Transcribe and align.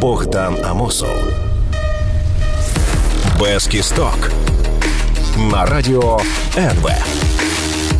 Богдан 0.00 0.64
Амосов. 0.64 1.16
Без 3.40 3.66
кісток 3.66 4.30
на 5.38 5.66
радіо 5.66 6.20
НВ. 6.56 6.90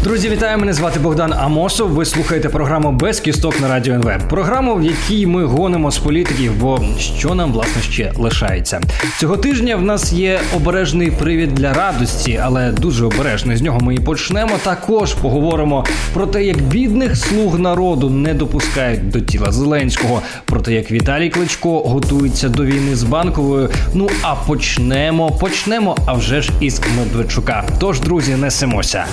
Друзі, 0.05 0.29
вітаю! 0.29 0.59
Мене 0.59 0.73
звати 0.73 1.01
Богдан 1.01 1.33
Амосов. 1.33 1.91
Ви 1.91 2.05
слухаєте 2.05 2.49
програму 2.49 2.93
без 2.93 3.21
кісток 3.21 3.61
на 3.61 3.69
радіо 3.69 3.95
НВ. 3.95 4.29
Програму, 4.29 4.75
в 4.75 4.83
якій 4.83 5.27
ми 5.27 5.45
гонимо 5.45 5.91
з 5.91 5.99
політиків, 5.99 6.53
бо 6.61 6.81
що 6.99 7.35
нам 7.35 7.53
власне 7.53 7.83
ще 7.83 8.13
лишається 8.17 8.81
цього 9.21 9.37
тижня. 9.37 9.77
В 9.77 9.83
нас 9.83 10.13
є 10.13 10.41
обережний 10.57 11.11
привід 11.11 11.55
для 11.55 11.73
радості, 11.73 12.41
але 12.43 12.73
дуже 12.73 13.05
обережний. 13.05 13.57
З 13.57 13.63
нього 13.63 13.81
ми 13.81 13.95
і 13.95 13.99
почнемо. 13.99 14.51
Також 14.63 15.15
поговоримо 15.15 15.85
про 16.15 16.27
те, 16.27 16.45
як 16.45 16.63
бідних 16.63 17.17
слуг 17.17 17.59
народу 17.59 18.11
не 18.11 18.35
допускають 18.35 19.11
до 19.11 19.21
тіла 19.21 19.53
Зеленського, 19.53 20.23
про 20.45 20.61
те, 20.61 20.73
як 20.73 20.91
Віталій 20.91 21.31
Кличко 21.31 21.81
готується 21.81 22.49
до 22.49 22.65
війни 22.65 22.97
з 22.97 23.03
банковою. 23.03 23.71
Ну 23.95 24.09
а 24.23 24.35
почнемо, 24.35 25.31
почнемо, 25.31 25.97
а 26.07 26.13
вже 26.13 26.43
ж 26.43 26.51
із 26.61 26.81
Медведчука. 26.99 27.65
Тож, 27.79 28.01
друзі, 28.01 28.35
несемося. 28.35 29.05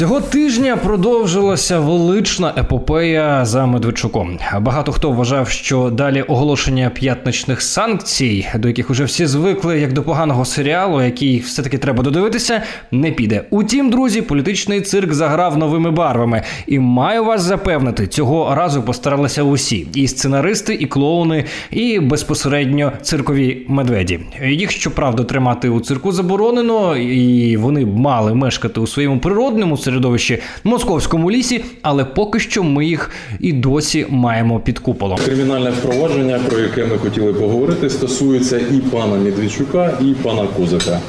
Цього 0.00 0.20
тижня 0.20 0.76
продовжилася 0.76 1.80
велична 1.80 2.54
епопея 2.58 3.44
за 3.44 3.66
Медведчуком. 3.66 4.38
Багато 4.60 4.92
хто 4.92 5.10
вважав, 5.10 5.48
що 5.48 5.90
далі 5.90 6.22
оголошення 6.22 6.90
п'ятничних 6.94 7.62
санкцій, 7.62 8.46
до 8.54 8.68
яких 8.68 8.90
уже 8.90 9.04
всі 9.04 9.26
звикли, 9.26 9.80
як 9.80 9.92
до 9.92 10.02
поганого 10.02 10.44
серіалу, 10.44 11.02
який 11.02 11.38
все 11.38 11.62
таки 11.62 11.78
треба 11.78 12.02
додивитися, 12.02 12.62
не 12.90 13.10
піде. 13.10 13.44
Утім, 13.50 13.90
друзі, 13.90 14.22
політичний 14.22 14.80
цирк 14.80 15.12
заграв 15.12 15.58
новими 15.58 15.90
барвами, 15.90 16.42
і 16.66 16.78
маю 16.78 17.24
вас 17.24 17.42
запевнити, 17.42 18.06
цього 18.06 18.54
разу 18.54 18.82
постаралися 18.82 19.42
усі: 19.42 19.86
і 19.94 20.08
сценаристи, 20.08 20.74
і 20.74 20.86
клоуни, 20.86 21.44
і 21.70 22.00
безпосередньо 22.00 22.92
циркові 23.02 23.66
медведі. 23.68 24.20
Їх 24.46 24.70
щоправда 24.70 25.24
тримати 25.24 25.68
у 25.68 25.80
цирку 25.80 26.12
заборонено, 26.12 26.96
і 26.96 27.56
вони 27.56 27.86
мали 27.86 28.34
мешкати 28.34 28.80
у 28.80 28.86
своєму 28.86 29.18
природному 29.18 29.76
середовищі 29.90 30.38
московському 30.64 31.30
лісі, 31.30 31.64
але 31.82 32.04
поки 32.04 32.40
що 32.40 32.62
ми 32.62 32.86
їх 32.86 33.10
і 33.40 33.52
досі 33.52 34.06
маємо 34.08 34.60
під 34.60 34.78
куполом. 34.78 35.18
Кримінальне 35.24 35.70
впровадження, 35.70 36.40
про 36.48 36.58
яке 36.58 36.86
ми 36.86 36.98
хотіли 36.98 37.32
поговорити, 37.32 37.90
стосується 37.90 38.58
і 38.58 38.78
пана 38.92 39.16
Медведчука, 39.16 39.98
і 40.00 40.14
пана 40.22 40.46
Козака. 40.56 41.00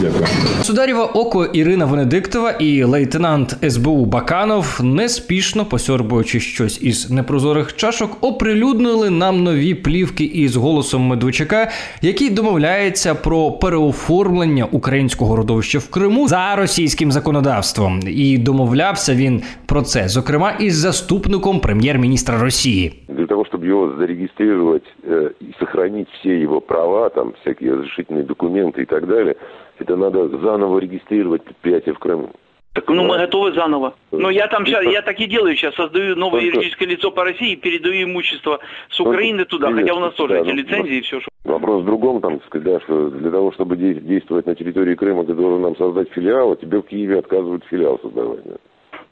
Дякую. 0.00 0.26
Сударєва 0.62 1.04
око 1.04 1.44
Ірина 1.44 1.84
Венедиктова 1.84 2.50
і 2.50 2.84
лейтенант 2.84 3.56
СБУ 3.70 4.04
Баканов, 4.04 4.80
неспішно 4.82 5.64
посьорбуючи 5.64 6.40
щось 6.40 6.82
із 6.82 7.10
непрозорих 7.10 7.76
чашок, 7.76 8.10
оприлюднили 8.20 9.10
нам 9.10 9.42
нові 9.42 9.74
плівки 9.74 10.24
із 10.24 10.56
голосом 10.56 11.02
Медведчука, 11.02 11.70
який 12.02 12.30
домовляється 12.30 13.14
про 13.14 13.50
переоформлення 13.52 14.66
українського 14.72 15.36
родовища 15.36 15.78
в 15.78 15.90
Криму 15.90 16.28
за 16.28 16.56
російським 16.56 17.12
законодавством. 17.12 18.00
І 18.06 18.38
домовлявся 18.38 19.14
він 19.14 19.42
про 19.66 19.82
це, 19.82 20.08
зокрема, 20.08 20.52
із 20.60 20.74
заступником 20.74 21.60
прем'єр-міністра 21.60 22.38
Росії. 22.42 22.92
Для 23.08 23.26
того, 23.26 23.44
чтобы 23.44 23.66
его 23.66 23.92
зарегистрировать 23.98 24.84
э, 25.04 25.30
и 25.42 25.54
сохранить 25.58 26.08
все 26.20 26.30
его 26.30 26.60
права, 26.60 27.08
там 27.08 27.32
всякие 27.40 27.72
разрешительные 27.72 28.24
документы 28.24 28.82
и 28.82 28.84
так 28.84 29.06
далее, 29.06 29.34
это 29.78 29.96
надо 29.96 30.28
заново 30.38 30.78
регистрировать 30.78 31.42
предприятие 31.44 31.94
в 31.94 31.98
Крыму. 31.98 32.30
Так, 32.72 32.86
ну 32.88 33.02
мы 33.02 33.18
готовы 33.18 33.52
заново. 33.52 33.94
Но 34.12 34.30
я 34.30 34.46
там 34.46 34.64
сейчас, 34.64 34.84
я 34.84 35.02
так 35.02 35.18
и 35.18 35.26
делаю 35.26 35.56
сейчас, 35.56 35.74
создаю 35.74 36.14
новое 36.14 36.40
Только- 36.42 36.56
юридическое 36.58 36.88
лицо 36.88 37.10
по 37.10 37.24
России 37.24 37.52
и 37.54 37.56
передаю 37.56 38.04
имущество 38.04 38.60
с 38.90 39.00
Украины 39.00 39.44
туда, 39.44 39.70
Нет, 39.72 39.80
хотя 39.80 39.94
у 39.94 39.98
нас 40.00 40.14
тоже 40.14 40.34
да, 40.34 40.40
эти 40.40 40.48
ну, 40.50 40.54
лицензии 40.54 40.98
и 40.98 41.00
все. 41.00 41.20
Вопрос 41.44 41.82
в 41.82 41.86
другом, 41.86 42.20
там, 42.20 42.38
так 42.38 42.46
сказать, 42.46 42.64
да, 42.68 42.80
что 42.82 43.10
для 43.10 43.30
того, 43.32 43.50
чтобы 43.52 43.76
де- 43.76 43.94
действовать 43.94 44.46
на 44.46 44.54
территории 44.54 44.94
Крыма, 44.94 45.24
ты 45.24 45.34
должен 45.34 45.62
нам 45.62 45.76
создать 45.76 46.10
филиал, 46.12 46.52
а 46.52 46.56
тебе 46.56 46.78
в 46.80 46.82
Киеве 46.86 47.18
отказывают 47.18 47.64
филиал 47.64 47.98
создавать. 48.00 48.44
да. 48.44 48.54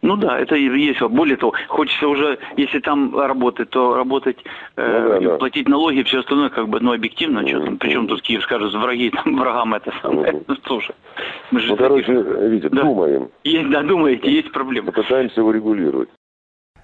Ну 0.03 0.17
да, 0.17 0.39
это 0.39 0.55
и 0.55 0.65
есть. 0.81 1.01
Более 1.03 1.37
того, 1.37 1.55
хочется 1.69 2.07
уже, 2.09 2.39
если 2.57 2.79
там 2.79 3.19
работать, 3.19 3.71
то 3.71 3.95
работать, 3.97 4.37
э, 4.77 5.01
Ну 5.03 5.09
да, 5.09 5.17
и 5.19 5.25
да. 5.25 5.37
платить 5.39 5.69
налоги, 5.69 6.03
все 6.03 6.21
остальное 6.21 6.51
как 6.51 6.69
бы, 6.69 6.79
ну, 6.81 6.93
объективно, 6.93 7.47
что 7.47 7.57
Мгм. 7.59 7.65
там, 7.67 7.79
причем 7.79 8.07
тут 8.07 8.23
Киев 8.23 8.43
скажет, 8.45 8.73
враги, 8.75 9.11
там, 9.11 9.37
врагам 9.37 9.75
это 9.75 9.93
самое. 10.01 10.33
Мгм. 10.33 10.45
Ну, 10.47 10.57
слушай, 10.67 10.95
мы 11.51 11.61
же 11.61 11.69
Ну, 11.71 11.77
короче, 11.77 12.13
Витя, 12.13 12.69
Да. 12.69 12.83
думаем, 12.83 13.29
есть, 13.45 13.71
да, 13.71 13.83
думаете, 13.83 14.31
есть 14.31 14.53
проблемы. 14.53 14.93
попытаемся 14.93 15.41
его 15.41 15.51
регулировать. 15.51 16.09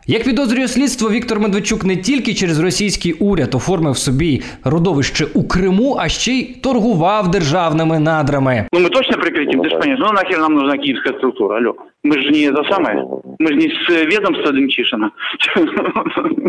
Як 0.06 0.24
підозрює 0.24 0.68
слідство, 0.68 1.10
Віктор 1.10 1.40
Медведчук 1.40 1.84
не 1.84 1.96
тільки 1.96 2.34
через 2.34 2.60
російський 2.60 3.12
уряд 3.12 3.54
оформив 3.54 3.96
собі 3.96 4.42
родовище 4.64 5.26
у 5.34 5.48
Криму, 5.48 5.96
а 6.00 6.08
ще 6.08 6.32
й 6.32 6.44
торгував 6.44 7.30
державними 7.30 7.98
надрами. 7.98 8.68
Ну 8.72 8.80
мы 8.80 8.90
точно 8.90 9.16
прекратим, 9.18 9.56
Ну, 9.58 9.62
ты 9.64 9.68
же 9.70 9.74
да. 9.76 9.80
понимаешь, 9.80 10.00
ну 10.06 10.12
нахер 10.12 10.38
нам 10.38 10.54
нужна 10.54 10.78
киевская 10.78 11.14
структура, 11.18 11.56
алло. 11.56 11.74
Мы 12.04 12.20
же 12.22 12.30
не 12.30 12.50
это 12.50 12.70
самое, 12.70 13.02
мы 13.38 13.48
же 13.48 13.54
не 13.54 13.68
с 13.68 13.90
э, 13.90 14.04
ведомства 14.06 14.52
Демчишина. 14.52 15.10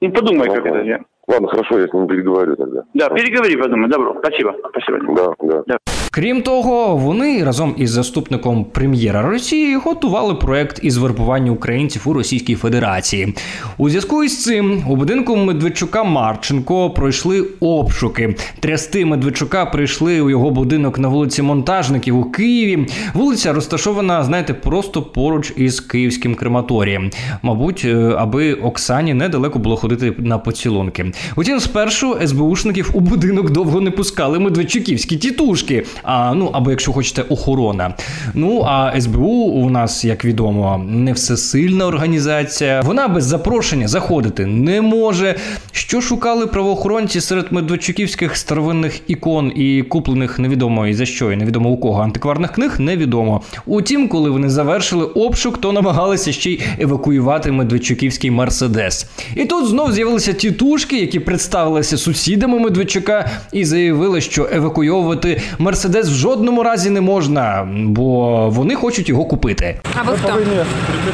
Не 0.00 0.08
подумай, 0.10 0.48
как 0.48 0.64
Ну, 0.64 0.70
это. 0.74 0.84
я- 0.84 1.00
Ладно, 1.31 1.47
хорошо, 1.47 1.79
я 1.79 1.87
с 1.87 1.93
ним 1.93 2.07
переговорю 2.07 2.55
тогда. 2.57 2.83
Да, 2.93 3.09
переговори, 3.09 3.55
подумай, 3.55 3.89
добро, 3.89 4.15
спасибо, 4.19 4.53
спасибо. 4.69 5.35
Да, 5.41 5.63
да. 5.67 5.77
Крім 6.13 6.41
того, 6.41 6.95
вони 6.95 7.43
разом 7.43 7.75
із 7.77 7.91
заступником 7.91 8.65
прем'єра 8.65 9.21
Росії 9.21 9.75
готували 9.75 10.35
проект 10.35 10.79
із 10.83 10.97
вербування 10.97 11.51
українців 11.51 12.01
у 12.05 12.13
Російській 12.13 12.55
Федерації. 12.55 13.35
У 13.77 13.89
зв'язку 13.89 14.23
із 14.23 14.43
цим 14.43 14.83
у 14.89 14.95
будинку 14.95 15.35
Медведчука 15.35 16.03
Марченко 16.03 16.89
пройшли 16.89 17.47
обшуки. 17.59 18.35
Трясти 18.59 19.05
Медведчука 19.05 19.65
прийшли 19.65 20.21
у 20.21 20.29
його 20.29 20.49
будинок 20.49 20.99
на 20.99 21.07
вулиці 21.07 21.41
Монтажників 21.41 22.17
у 22.17 22.23
Києві. 22.23 22.87
Вулиця 23.13 23.53
розташована, 23.53 24.23
знаєте, 24.23 24.53
просто 24.53 25.01
поруч 25.01 25.53
із 25.55 25.79
київським 25.79 26.35
крематорієм. 26.35 27.09
Мабуть, 27.41 27.81
е, 27.85 28.15
аби 28.17 28.53
Оксані 28.53 29.13
недалеко 29.13 29.59
було 29.59 29.75
ходити 29.75 30.13
на 30.17 30.37
поцілунки. 30.37 31.11
Утім, 31.35 31.59
спершу 31.59 32.17
СБУшників 32.25 32.91
у 32.93 32.99
будинок 32.99 33.49
довго 33.49 33.81
не 33.81 33.91
пускали 33.91 34.39
медведчуківські 34.39 35.17
тітушки. 35.17 35.85
А 36.03 36.33
ну 36.33 36.49
або 36.53 36.69
якщо 36.71 36.93
хочете, 36.93 37.21
охорона. 37.21 37.93
Ну 38.33 38.63
а 38.67 39.01
СБУ 39.01 39.43
у 39.43 39.69
нас, 39.69 40.05
як 40.05 40.25
відомо, 40.25 40.85
не 40.87 41.13
всесильна 41.13 41.87
організація. 41.87 42.81
Вона 42.81 43.07
без 43.07 43.23
запрошення 43.25 43.87
заходити 43.87 44.45
не 44.45 44.81
може. 44.81 45.35
Що 45.71 46.01
шукали 46.01 46.47
правоохоронці 46.47 47.21
серед 47.21 47.51
медведчуківських 47.51 48.37
старовинних 48.37 48.99
ікон 49.07 49.51
і 49.55 49.83
куплених 49.83 50.39
невідомо 50.39 50.87
і 50.87 50.93
за 50.93 51.05
що, 51.05 51.31
і 51.31 51.35
невідомо 51.35 51.69
у 51.69 51.77
кого 51.77 52.01
антикварних 52.01 52.51
книг, 52.51 52.75
невідомо. 52.79 53.41
Утім, 53.65 54.07
коли 54.07 54.29
вони 54.29 54.49
завершили 54.49 55.05
обшук, 55.05 55.57
то 55.57 55.71
намагалися 55.71 56.31
ще 56.31 56.51
й 56.51 56.61
евакуювати 56.79 57.51
медведчуківський 57.51 58.31
мерседес. 58.31 59.05
І 59.35 59.45
тут 59.45 59.67
знов 59.67 59.91
з'явилися 59.93 60.33
тітушки, 60.33 61.00
які 61.01 61.19
представилися 61.19 61.97
сусідами 61.97 62.59
Медведчука 62.59 63.29
і 63.51 63.65
заявили, 63.65 64.21
що 64.21 64.49
евакуйовувати 64.53 65.41
мерседес 65.59 66.07
в 66.09 66.13
жодному 66.13 66.63
разі 66.63 66.89
не 66.89 67.01
можна, 67.01 67.67
бо 67.85 68.49
вони 68.49 68.75
хочуть 68.75 69.09
його 69.09 69.25
купити. 69.25 69.79
А 69.99 70.03
ви 70.03 70.17
хто? 70.17 70.37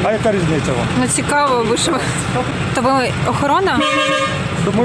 А 0.04 0.12
яка 0.12 0.32
різниця 0.32 0.66
вам? 0.78 0.86
Ну 1.00 1.06
цікаво, 1.08 1.64
ви 1.70 1.76
що? 1.76 1.92
То 2.74 2.80
ви 2.82 2.90
охорона, 3.30 3.80
ми 4.76 4.84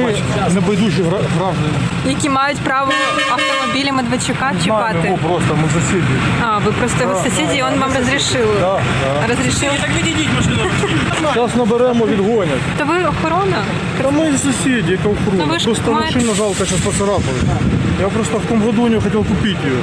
небайдужі 0.53 1.01
гра- 1.01 1.19
граждані. 1.37 1.73
які 2.07 2.29
мають 2.29 2.57
право 2.57 2.91
автомобілі 3.31 3.91
Медведчука 3.91 4.51
чіпати. 4.63 4.95
його 5.05 5.17
просто, 5.17 5.55
ми 5.55 5.81
сусіди. 5.81 6.03
А, 6.43 6.57
ви 6.57 6.71
просто 6.71 6.97
його 7.03 7.23
сусіді, 7.23 7.57
і 7.57 7.63
він 7.73 7.79
вам 7.79 7.91
розрішив. 7.97 8.47
Да, 8.61 8.79
да. 9.21 9.27
Розрішив. 9.27 9.71
Зараз 11.33 11.55
наберемо, 11.55 12.05
відгонять. 12.05 12.59
То 12.77 12.85
ви 12.85 12.93
охорона? 13.03 13.57
Та 14.01 14.11
ми 14.11 14.37
сусіди, 14.37 14.91
яка 14.91 15.03
Ну, 15.05 15.11
охорона. 15.21 15.53
ви 15.53 15.59
ж 15.59 15.65
Просто 15.65 15.91
маєте- 15.91 16.15
машина 16.15 16.33
жалко, 16.33 16.53
зараз 16.65 16.81
поцарапали. 16.81 17.37
Я 18.01 18.07
просто 18.07 18.37
в 18.37 18.41
тому 18.49 18.65
году 18.65 18.81
хотів 19.03 19.19
купити 19.27 19.47
її. 19.67 19.79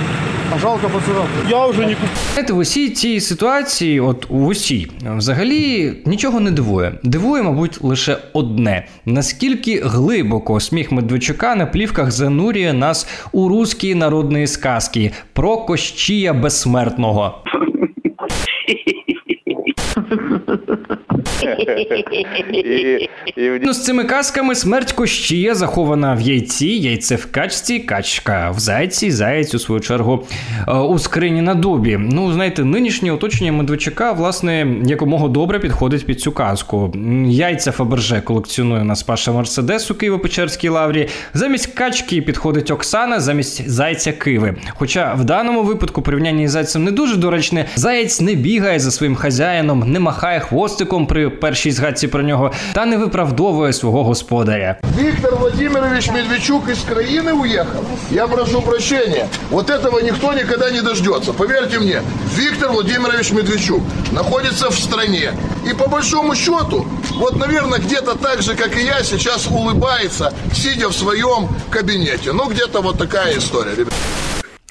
А 0.55 0.59
жалко 0.59 0.89
поцарапали. 0.89 1.29
Я 1.51 1.67
вже 1.67 1.81
не 1.81 1.87
купив. 1.95 2.09
Знаєте, 2.33 2.53
в 2.53 2.59
усій 2.59 2.91
цій 2.91 3.21
ситуації, 3.21 4.01
от 4.01 4.27
в 4.31 4.45
усій, 4.47 4.91
взагалі 5.17 5.93
нічого 6.07 6.41
не 6.41 6.51
дивує. 6.51 6.93
Дивує, 7.03 7.43
мабуть, 7.43 7.79
лише 7.85 8.17
одне: 8.33 8.87
наскільки 9.07 9.81
глибоко 9.85 10.61
сміх 10.61 10.93
Медведчука 10.93 11.55
на 11.55 11.67
плівках 11.67 12.11
занурює 12.11 12.73
нас 12.73 13.09
у 13.33 13.49
русські 13.49 13.95
народні 13.95 14.47
сказки 14.47 15.13
про 15.33 15.57
Кощія 15.57 16.33
безсмертного. 16.35 17.39
Ну, 23.63 23.73
з 23.73 23.85
цими 23.85 24.05
казками 24.05 24.55
смерть 24.55 24.93
Кощія 24.93 25.55
захована 25.55 26.15
в 26.15 26.21
яйці, 26.21 26.67
яйце 26.67 27.17
в 27.17 27.27
качці, 27.33 27.79
качка 27.79 28.51
в 28.51 28.59
зайці, 28.59 29.11
заєць, 29.11 29.55
у 29.55 29.59
свою 29.59 29.81
чергу, 29.81 30.27
е, 30.69 30.73
у 30.73 30.99
скрині 30.99 31.43
на 31.43 31.55
дубі. 31.55 31.97
Ну, 32.01 32.33
знаєте, 32.33 32.65
нинішнє 32.65 33.13
оточення 33.13 33.53
Медведчука, 33.53 34.13
власне, 34.13 34.67
якомога 34.85 35.29
добре 35.29 35.59
підходить 35.59 36.07
під 36.07 36.21
цю 36.21 36.33
казку. 36.33 36.95
Яйця 37.27 37.73
Фаберже 37.73 38.21
колекціонує 38.21 38.85
на 38.85 38.95
Паша 39.07 39.33
Мерседес 39.33 39.91
у 39.91 39.95
Києво-Печерській 39.95 40.71
лаврі. 40.71 41.09
Замість 41.35 41.67
качки 41.67 42.23
підходить 42.23 42.71
Оксана, 42.71 43.21
замість 43.21 43.71
зайця 43.71 44.13
Киви. 44.13 44.57
Хоча 44.75 45.15
в 45.15 45.25
даному 45.25 45.63
випадку 45.63 46.03
порівняння 46.03 46.43
із 46.43 46.51
зайцем 46.51 46.85
не 46.85 46.91
дуже 46.91 47.17
доречне. 47.17 47.65
Заєць 47.75 48.21
не 48.21 48.35
бігає 48.35 48.79
за 48.79 48.91
своїм 48.91 49.15
хазяїном, 49.15 49.93
не 49.93 50.01
махає 50.01 50.41
хвостиком 50.41 51.07
при 51.07 51.31
першій 51.40 51.72
згадці 51.72 52.08
про 52.08 52.24
нього 52.24 52.52
та 52.74 52.86
не 52.86 52.98
виправдовує 52.98 53.74
свого 53.74 54.04
господаря. 54.04 54.78
Виктор 54.98 55.36
Владимирович 55.36 56.08
Медведчук 56.08 56.70
из 56.70 56.80
краины 56.80 57.34
уехал? 57.34 57.84
Я 58.12 58.28
прошу 58.28 58.62
прощения. 58.62 59.28
Вот 59.50 59.70
этого 59.70 60.00
никто 60.00 60.34
никогда 60.34 60.72
не 60.72 60.82
дождется. 60.82 61.34
Поверьте 61.34 61.80
мне, 61.80 62.02
Виктор 62.38 62.72
Владимирович 62.72 63.32
Медведчук 63.32 63.82
находится 64.12 64.70
в 64.70 64.80
стране. 64.80 65.32
И 65.70 65.74
по 65.74 65.88
большому 65.88 66.36
счету, 66.36 66.86
вот, 67.16 67.36
наверное, 67.36 67.80
где-то 67.80 68.16
так 68.16 68.42
же, 68.42 68.56
как 68.56 68.78
и 68.78 68.86
я, 68.86 69.04
сейчас 69.04 69.48
улыбается, 69.48 70.34
сидя 70.54 70.88
в 70.88 70.94
своем 70.94 71.50
кабинете. 71.70 72.34
Ну, 72.34 72.50
где-то 72.50 72.82
вот 72.82 72.98
такая 72.98 73.38
история, 73.38 73.76
ребят. 73.76 73.94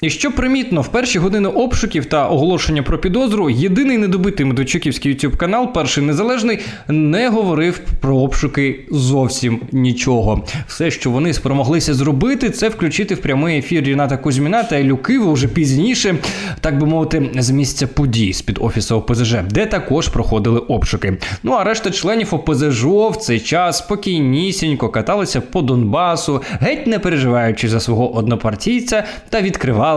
І 0.02 0.10
що 0.10 0.32
примітно, 0.32 0.80
в 0.80 0.88
перші 0.88 1.18
години 1.18 1.48
обшуків 1.48 2.04
та 2.04 2.28
оголошення 2.28 2.82
про 2.82 2.98
підозру, 2.98 3.50
єдиний 3.50 3.98
недобитий 3.98 4.46
Медведчуківський 4.46 5.14
YouTube 5.14 5.36
канал, 5.36 5.72
перший 5.72 6.04
незалежний, 6.04 6.58
не 6.88 7.28
говорив 7.28 7.80
про 8.00 8.16
обшуки 8.16 8.80
зовсім 8.90 9.60
нічого. 9.72 10.44
Все, 10.66 10.90
що 10.90 11.10
вони 11.10 11.32
спромоглися 11.32 11.94
зробити, 11.94 12.50
це 12.50 12.68
включити 12.68 13.14
в 13.14 13.18
прямий 13.18 13.58
ефір 13.58 13.84
Ріната 13.84 14.16
Кузьміна 14.16 14.62
та 14.62 14.76
Ілю 14.76 14.96
Киву 14.96 15.32
вже 15.32 15.48
пізніше, 15.48 16.14
так 16.60 16.78
би 16.78 16.86
мовити, 16.86 17.30
з 17.34 17.50
місця 17.50 17.86
подій 17.86 18.32
з 18.32 18.42
під 18.42 18.58
офісу 18.60 18.96
ОПЗЖ, 18.96 19.34
де 19.50 19.66
також 19.66 20.08
проходили 20.08 20.58
обшуки. 20.58 21.16
Ну 21.42 21.52
а 21.52 21.64
решта 21.64 21.90
членів 21.90 22.34
ОПЗЖ 22.34 22.84
в 22.84 23.16
цей 23.20 23.40
час 23.40 23.78
спокійнісінько 23.78 24.88
каталися 24.88 25.40
по 25.40 25.62
Донбасу, 25.62 26.42
геть 26.60 26.86
не 26.86 26.98
переживаючи 26.98 27.68
за 27.68 27.80
свого 27.80 28.16
однопартійця, 28.16 29.04
та 29.30 29.40
відкривали 29.40 29.89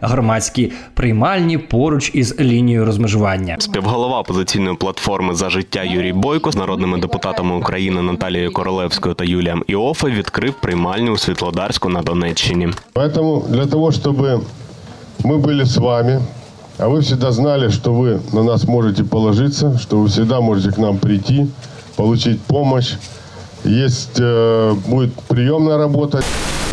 громадські 0.00 0.72
приймальні 0.94 1.58
поруч 1.58 2.10
із 2.14 2.40
лінією 2.40 2.84
розмежування. 2.84 3.56
Співголова 3.58 4.20
опозиційної 4.20 4.76
платформи 4.76 5.34
за 5.34 5.50
життя 5.50 5.82
Юрій 5.82 6.12
Бойко 6.12 6.52
з 6.52 6.56
народними 6.56 6.98
депутатами 6.98 7.56
України 7.56 8.02
Наталією 8.02 8.52
Королевською 8.52 9.14
та 9.14 9.24
Юлієм 9.24 9.64
Іофе 9.66 10.10
відкрив 10.10 10.54
приймальню 10.54 11.12
у 11.12 11.18
Світлодарську 11.18 11.88
на 11.88 12.02
Донеччині. 12.02 12.68
Поэтому 12.94 13.48
для 13.48 13.66
того, 13.66 13.90
чтобы 13.90 14.40
мы 15.24 15.38
были 15.38 15.62
с 15.62 15.76
вами, 15.76 16.20
а 16.78 16.88
вы 16.88 17.00
всегда 17.00 17.32
знали, 17.32 17.70
что 17.70 17.92
вы 17.92 18.20
на 18.32 18.42
нас 18.42 18.64
можете 18.64 19.04
положиться, 19.04 19.78
что 19.78 19.96
вы 19.96 20.08
всегда 20.08 20.40
можете 20.40 20.72
к 20.72 20.78
нам 20.78 20.98
прийти, 20.98 21.46
получить 21.96 22.40
помощь. 22.42 22.96
Есть, 23.65 24.19
э, 24.19 24.73
будет 24.87 25.13
приемная 25.27 25.77
работа. 25.77 26.21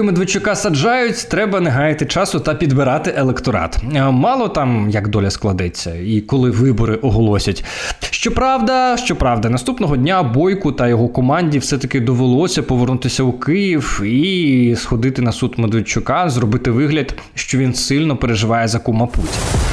Медведчука 0.01 0.55
саджають, 0.55 1.29
треба 1.31 1.61
не 1.61 1.71
гаяти 1.71 2.07
часу 2.07 2.41
та 2.41 2.55
підбирати 2.55 3.15
електорат. 3.17 3.79
Е, 3.95 4.11
Мало 4.11 4.49
там 4.49 4.91
як 4.91 5.09
доля 5.09 5.31
складеться, 5.31 5.95
і 5.95 6.21
коли 6.21 6.51
вибори 6.51 6.95
оголосять. 6.95 7.65
Щоправда, 8.11 8.97
щоправда, 8.97 9.51
наступного 9.51 9.97
дня 9.97 10.23
Бойку 10.23 10.73
та 10.73 10.89
його 10.89 11.09
команді 11.09 11.59
все-таки 11.59 12.01
довелося 12.01 12.63
повернутися 12.63 13.23
у 13.23 13.33
Київ 13.33 14.03
і 14.05 14.77
сходити 14.77 15.23
на 15.23 15.33
суд 15.33 15.55
Медведчука, 15.57 16.29
зробити 16.29 16.71
вигляд, 16.71 17.15
що 17.35 17.59
він 17.59 17.75
сильно 17.75 18.17
переживає 18.17 18.69
за 18.69 18.79
кума 18.79 19.07
Путіна. 19.07 19.68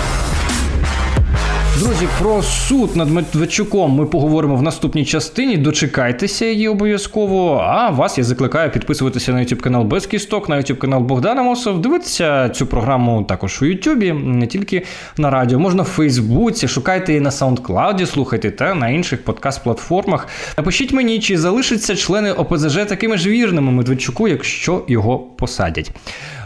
Друзі, 1.79 2.07
про 2.19 2.43
суд 2.43 2.95
над 2.95 3.09
Медведчуком 3.09 3.91
ми 3.91 4.05
поговоримо 4.05 4.55
в 4.55 4.61
наступній 4.61 5.05
частині. 5.05 5.57
Дочекайтеся 5.57 6.45
її 6.45 6.67
обов'язково. 6.67 7.63
А 7.65 7.89
вас 7.89 8.17
я 8.17 8.23
закликаю 8.23 8.71
підписуватися 8.71 9.33
на 9.33 9.39
YouTube 9.39 9.59
канал 9.59 9.83
Без 9.83 10.05
Кісток, 10.05 10.49
на 10.49 10.57
YouTube 10.57 10.77
канал 10.77 11.01
Богдана 11.01 11.43
Мосов. 11.43 11.81
Дивитися 11.81 12.49
цю 12.49 12.65
програму 12.65 13.23
також 13.23 13.61
у 13.61 13.65
Ютубі, 13.65 14.11
не 14.11 14.47
тільки 14.47 14.83
на 15.17 15.29
радіо. 15.29 15.59
Можна 15.59 15.83
в 15.83 15.85
Фейсбуці, 15.85 16.67
шукайте 16.67 17.11
її 17.11 17.21
на 17.21 17.29
SoundCloud, 17.29 18.05
слухайте 18.05 18.51
та 18.51 18.75
на 18.75 18.89
інших 18.89 19.19
подкаст-платформах. 19.25 20.27
Напишіть 20.57 20.93
мені, 20.93 21.19
чи 21.19 21.37
залишаться 21.37 21.95
члени 21.95 22.31
ОПЗЖ 22.31 22.75
такими 22.75 23.17
ж 23.17 23.29
вірними 23.29 23.71
Медведчуку, 23.71 24.27
якщо 24.27 24.83
його 24.87 25.19
посадять. 25.19 25.91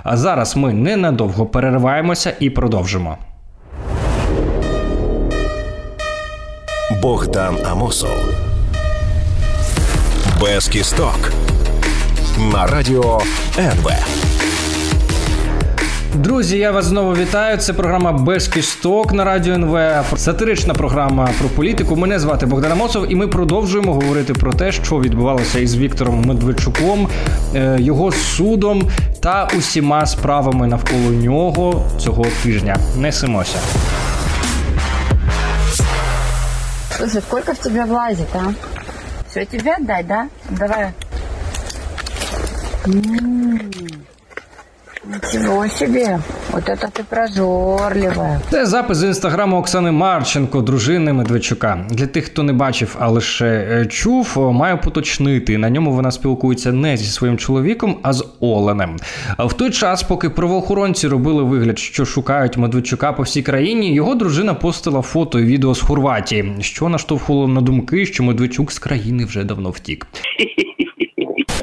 А 0.04 0.18
зараз 0.18 0.58
ми 0.58 0.74
ненадовго 0.74 1.46
перериваємося 1.46 2.34
і 2.40 2.50
продовжимо. 2.50 3.18
Богдан 7.02 7.58
Амосов. 7.66 8.18
Без 10.42 10.68
кісток. 10.68 11.32
На 12.54 12.68
радіо 12.68 13.22
НВ. 13.58 13.92
Друзі, 16.16 16.58
я 16.58 16.72
вас 16.72 16.86
знову 16.86 17.14
вітаю. 17.14 17.58
Це 17.58 17.74
програма 17.74 18.12
Без 18.12 18.48
кісток 18.48 19.14
на 19.14 19.24
радіо 19.24 19.54
НВ. 19.54 19.80
Сатирична 20.16 20.74
програма 20.74 21.30
про 21.40 21.50
політику. 21.50 21.96
Мене 21.96 22.20
звати 22.20 22.46
Богдан 22.46 22.72
Амосов, 22.72 23.12
і 23.12 23.16
ми 23.16 23.28
продовжуємо 23.28 23.94
говорити 23.94 24.34
про 24.34 24.54
те, 24.54 24.72
що 24.72 25.00
відбувалося 25.00 25.60
із 25.60 25.76
Віктором 25.78 26.22
Медведчуком, 26.22 27.08
е, 27.56 27.78
його 27.80 28.12
судом 28.12 28.90
та 29.20 29.48
усіма 29.58 30.06
справами 30.06 30.68
навколо 30.68 31.10
нього 31.10 31.84
цього 32.00 32.26
тижня. 32.44 32.78
Несемося. 32.98 33.58
Слушай, 37.00 37.22
сколько 37.22 37.54
в 37.54 37.60
тебя 37.62 37.86
влазит, 37.86 38.28
а? 38.34 38.54
Все 39.30 39.46
тебе 39.46 39.74
отдать, 39.74 40.06
да? 40.06 40.28
Давай. 40.50 40.92
М, 42.88 43.72
Ничего 45.10 45.68
себе. 45.68 46.20
Вот 46.52 46.70
это 46.70 46.88
ты 46.88 47.04
прожорливая. 47.04 48.42
Це 48.50 48.66
запис 48.66 48.98
з 48.98 49.04
інстаграму 49.04 49.58
Оксани 49.58 49.92
Марченко, 49.92 50.62
дружини 50.62 51.14
Медведчука. 51.14 51.86
Для 51.90 52.08
тих, 52.08 52.26
хто 52.26 52.44
не 52.44 52.54
бачив, 52.54 52.96
а 53.00 53.08
лише 53.08 53.46
е, 53.46 53.86
чув, 53.86 54.54
маю 54.54 54.78
поточнити. 54.78 55.58
На 55.58 55.70
ньому 55.70 55.92
вона 55.92 56.12
спілкується 56.12 56.72
не 56.72 56.98
зі 56.98 57.06
своїм 57.06 57.38
чоловіком, 57.38 57.98
а 58.02 58.14
з 58.14 58.26
Оленем. 58.40 58.98
В 59.40 59.54
той 59.54 59.72
час, 59.72 60.04
поки 60.04 60.30
правоохоронці 60.30 61.08
робили 61.08 61.44
вигляд, 61.44 61.80
що 61.80 62.06
шукають 62.06 62.58
Медведчука 62.58 63.14
по 63.14 63.24
всій 63.24 63.42
країні, 63.42 63.94
його 63.94 64.16
дружина 64.16 64.54
постила 64.54 65.02
фото 65.02 65.40
і 65.40 65.44
відео 65.44 65.76
з 65.76 65.82
Хорватії, 65.82 66.56
що 66.60 66.90
наштовхувало 66.90 67.48
на 67.48 67.62
думки, 67.62 68.06
що 68.06 68.24
Медведчук 68.24 68.72
з 68.72 68.80
країни 68.80 69.26
вже 69.26 69.44
давно 69.44 69.70
втік. 69.70 70.08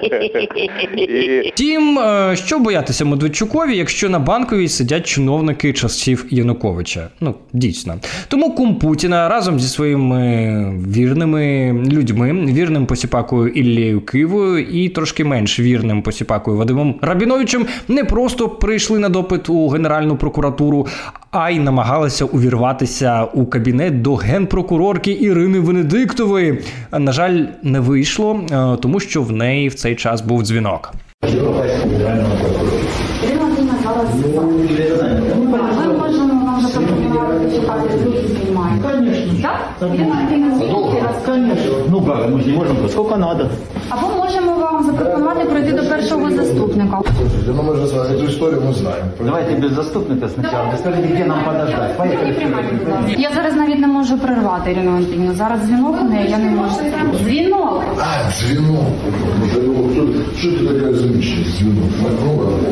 Втім, 1.52 1.98
е, 1.98 2.36
що 2.36 2.58
боятися 2.58 3.04
Медведчукові, 3.04 3.76
якщо 3.76 4.08
на 4.08 4.18
банковій 4.18 4.68
сидять 4.68 5.06
чиновники 5.06 5.72
часів 5.72 6.26
Януковича? 6.30 7.08
Ну, 7.20 7.34
дійсно. 7.52 7.94
Тому 8.28 8.54
кум 8.54 8.78
Путіна 8.78 9.28
разом 9.28 9.60
зі 9.60 9.68
своїми 9.68 10.16
вірними 10.88 11.72
людьми, 11.92 12.32
вірним 12.32 12.86
посіпакою 12.86 13.48
Іллею 13.48 14.00
Кивою 14.00 14.58
і 14.58 14.88
трошки 14.88 15.24
менш 15.24 15.60
вірним 15.60 16.02
посіпакою 16.02 16.56
Вадимом 16.56 16.94
Рабіновичем 17.02 17.66
не 17.88 18.04
просто 18.04 18.48
прийшли 18.48 18.98
на 18.98 19.08
допит 19.08 19.48
у 19.48 19.68
Генеральну 19.68 20.16
прокуратуру, 20.16 20.86
а 21.38 21.50
й 21.50 21.58
намагалася 21.58 22.24
увірватися 22.24 23.24
у 23.34 23.46
кабінет 23.46 24.02
до 24.02 24.14
генпрокурорки 24.14 25.12
Ірини 25.12 25.60
Венедиктової. 25.60 26.58
На 26.98 27.12
жаль, 27.12 27.44
не 27.62 27.80
вийшло, 27.80 28.40
е, 28.50 28.76
тому 28.76 29.00
що 29.00 29.22
в 29.22 29.32
неї 29.32 29.68
в 29.68 29.74
цей 29.74 29.94
час 29.94 30.20
був 30.20 30.42
дзвінок. 30.42 30.92
Ми 31.22 31.30
можемо 35.98 36.46
вам 36.46 36.60
запропонувати 36.72 37.48
знімають. 38.28 39.42
Так? 39.42 39.60
Конечно. 41.95 41.95
Ну 41.95 42.01
как, 42.01 42.29
мы 42.29 42.39
же 42.41 42.47
не 42.51 42.57
можем, 42.57 42.89
сколько 42.89 43.17
надо. 43.17 43.49
Або 43.89 44.07
можемо 44.17 44.55
вам 44.55 44.83
запропонувати 44.85 45.45
пройти 45.45 45.71
до 45.71 45.83
першого 45.83 46.31
заступника. 46.31 47.01
Слушайте, 47.17 47.51
ну 47.55 47.63
мы 47.63 47.75
же 47.75 47.87
знаем, 47.87 48.11
эту 48.13 48.25
историю 48.25 48.61
мы 48.67 48.73
знаем. 48.73 49.05
Давайте 49.19 49.55
без 49.55 49.71
заступника 49.71 50.29
сначала. 50.29 50.71
Вы 50.71 50.77
скажите, 50.77 51.07
где 51.07 51.25
нам 51.25 51.43
подождать. 51.45 51.97
Поехали. 51.97 52.35
Я 53.17 53.29
зараз 53.35 53.55
навіть 53.55 53.79
не 53.79 53.87
можу 53.87 54.17
прервати 54.17 54.71
Ірину 54.71 54.91
Антонівну. 54.97 55.33
Зараз 55.33 55.59
дзвінок 55.61 55.95
у 56.01 56.03
неї, 56.03 56.29
я 56.29 56.37
не 56.37 56.51
можу. 56.51 56.75
Дзвінок! 57.23 57.83
А, 57.99 58.31
звено. 58.31 58.79
Ну, 59.55 59.89
Что 60.37 60.47
ты 60.49 60.67
такая 60.67 60.93
замечательная? 60.93 61.45
Звено. 61.57 61.81
Ну, 62.25 62.35
ладно. 62.37 62.69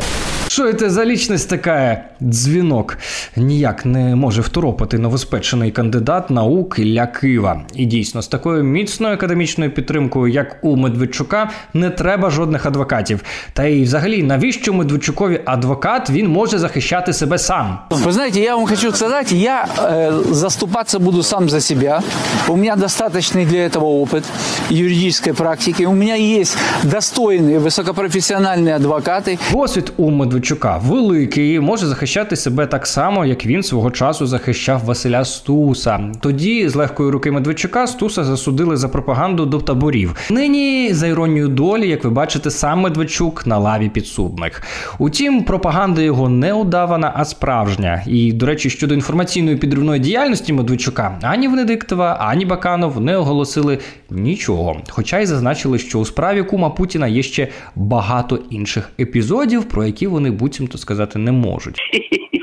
Що 0.54 0.72
це 0.72 0.90
за 0.90 1.04
лічність 1.04 1.48
така 1.48 2.00
дзвінок? 2.22 2.98
Ніяк 3.36 3.86
не 3.86 4.16
може 4.16 4.40
второпати 4.40 4.98
новоспечений 4.98 5.70
кандидат 5.70 6.30
наук 6.30 6.78
Ілля 6.78 7.06
Кива. 7.06 7.60
І 7.74 7.84
дійсно, 7.84 8.22
з 8.22 8.28
такою 8.28 8.64
міцною 8.64 9.14
академічною 9.14 9.70
підтримкою, 9.70 10.32
як 10.32 10.56
у 10.62 10.76
Медведчука, 10.76 11.50
не 11.74 11.90
треба 11.90 12.30
жодних 12.30 12.66
адвокатів. 12.66 13.20
Та 13.52 13.64
й 13.64 13.82
взагалі, 13.82 14.22
навіщо 14.22 14.72
Медведчукові 14.72 15.40
адвокат? 15.44 16.10
Він 16.10 16.28
може 16.28 16.58
захищати 16.58 17.12
себе 17.12 17.38
сам. 17.38 17.78
Вы 17.90 18.12
знаете, 18.12 18.40
я 18.40 18.56
вам 18.56 18.66
хочу 18.66 18.92
сказать, 18.92 19.32
я 19.32 19.68
э, 19.78 20.32
заступаться 20.32 20.98
буду 20.98 21.22
сам 21.22 21.50
за 21.50 21.60
себя. 21.60 22.02
У 22.48 22.56
меня 22.56 22.76
достаточный 22.76 23.46
для 23.46 23.66
этого 23.66 23.84
опыт 23.84 24.24
юридической 24.70 25.32
практики. 25.32 25.86
У 25.86 25.94
меня 25.94 26.16
есть 26.16 26.56
достойные, 26.84 27.58
высокопрофессиональные 27.60 28.74
адвокаты. 28.74 29.38
Досвід 29.52 29.92
у 29.96 30.10
Медведчука 30.10 30.43
великий, 30.81 31.59
може 31.59 31.87
захищати 31.87 32.35
себе 32.35 32.67
так 32.67 32.87
само, 32.87 33.25
як 33.25 33.45
він 33.45 33.63
свого 33.63 33.91
часу 33.91 34.25
захищав 34.25 34.81
Василя 34.85 35.25
Стуса. 35.25 35.99
Тоді 36.19 36.69
з 36.69 36.75
легкої 36.75 37.09
руки 37.09 37.31
Медведчука 37.31 37.87
Стуса 37.87 38.23
засудили 38.23 38.77
за 38.77 38.89
пропаганду 38.89 39.45
до 39.45 39.59
таборів. 39.59 40.15
Нині 40.29 40.93
за 40.93 41.07
іронією 41.07 41.47
долі, 41.47 41.89
як 41.89 42.03
ви 42.03 42.09
бачите, 42.09 42.51
сам 42.51 42.79
Медведчук 42.79 43.47
на 43.47 43.57
лаві 43.57 43.89
підсудних. 43.89 44.61
Утім, 44.99 45.43
пропаганда 45.43 46.01
його 46.01 46.29
не 46.29 46.53
удавана, 46.53 47.13
а 47.15 47.25
справжня. 47.25 48.03
І, 48.07 48.31
до 48.31 48.45
речі, 48.45 48.69
щодо 48.69 48.93
інформаційної 48.93 49.57
підривної 49.57 49.99
діяльності 49.99 50.53
Медведчука, 50.53 51.19
ані 51.21 51.47
Венедиктова, 51.47 52.17
ані 52.19 52.45
Баканов 52.45 53.01
не 53.01 53.17
оголосили 53.17 53.79
нічого. 54.09 54.81
Хоча 54.89 55.19
й 55.19 55.25
зазначили, 55.25 55.79
що 55.79 55.99
у 55.99 56.05
справі 56.05 56.43
кума 56.43 56.69
Путіна 56.69 57.07
є 57.07 57.23
ще 57.23 57.47
багато 57.75 58.39
інших 58.49 58.91
епізодів, 58.99 59.63
про 59.63 59.85
які 59.85 60.07
вони 60.07 60.31
буцімто 60.31 60.77
сказати 60.77 61.19
не 61.19 61.31
можуть. 61.31 61.79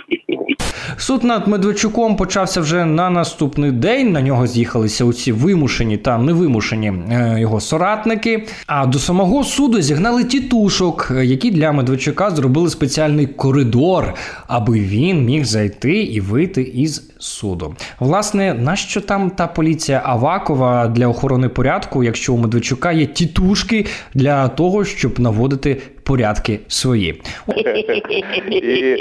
Суд 1.03 1.25
над 1.25 1.49
Медведчуком 1.49 2.17
почався 2.17 2.61
вже 2.61 2.85
на 2.85 3.11
наступний 3.11 3.71
день. 3.71 4.13
На 4.13 4.23
нього 4.23 4.47
з'їхалися 4.47 5.05
усі 5.05 5.33
вимушені 5.33 5.97
та 5.97 6.19
невимушені 6.19 6.93
е, 7.11 7.41
його 7.41 7.61
соратники. 7.61 8.47
А 8.67 8.87
до 8.87 8.99
самого 8.99 9.45
суду 9.45 9.81
зігнали 9.81 10.25
тітушок, 10.25 11.13
е, 11.17 11.25
які 11.25 11.51
для 11.51 11.73
Медведчука 11.73 12.31
зробили 12.31 12.71
спеціальний 12.71 13.27
коридор, 13.27 14.15
аби 14.47 14.81
він 14.81 15.25
міг 15.25 15.45
зайти 15.45 16.03
і 16.03 16.21
вийти 16.21 16.63
із 16.63 17.11
суду. 17.19 17.75
Власне, 18.01 18.55
нащо 18.55 19.01
там 19.01 19.31
та 19.31 19.47
поліція 19.47 20.03
Авакова 20.05 20.89
для 20.89 21.09
охорони 21.09 21.49
порядку, 21.49 22.05
якщо 22.05 22.35
у 22.35 22.37
Медведчука 22.37 22.93
є 22.93 23.07
тітушки 23.07 23.87
для 24.15 24.49
того, 24.49 24.85
щоб 24.85 25.21
наводити 25.21 25.83
порядки 26.05 26.61
свої. 26.69 27.23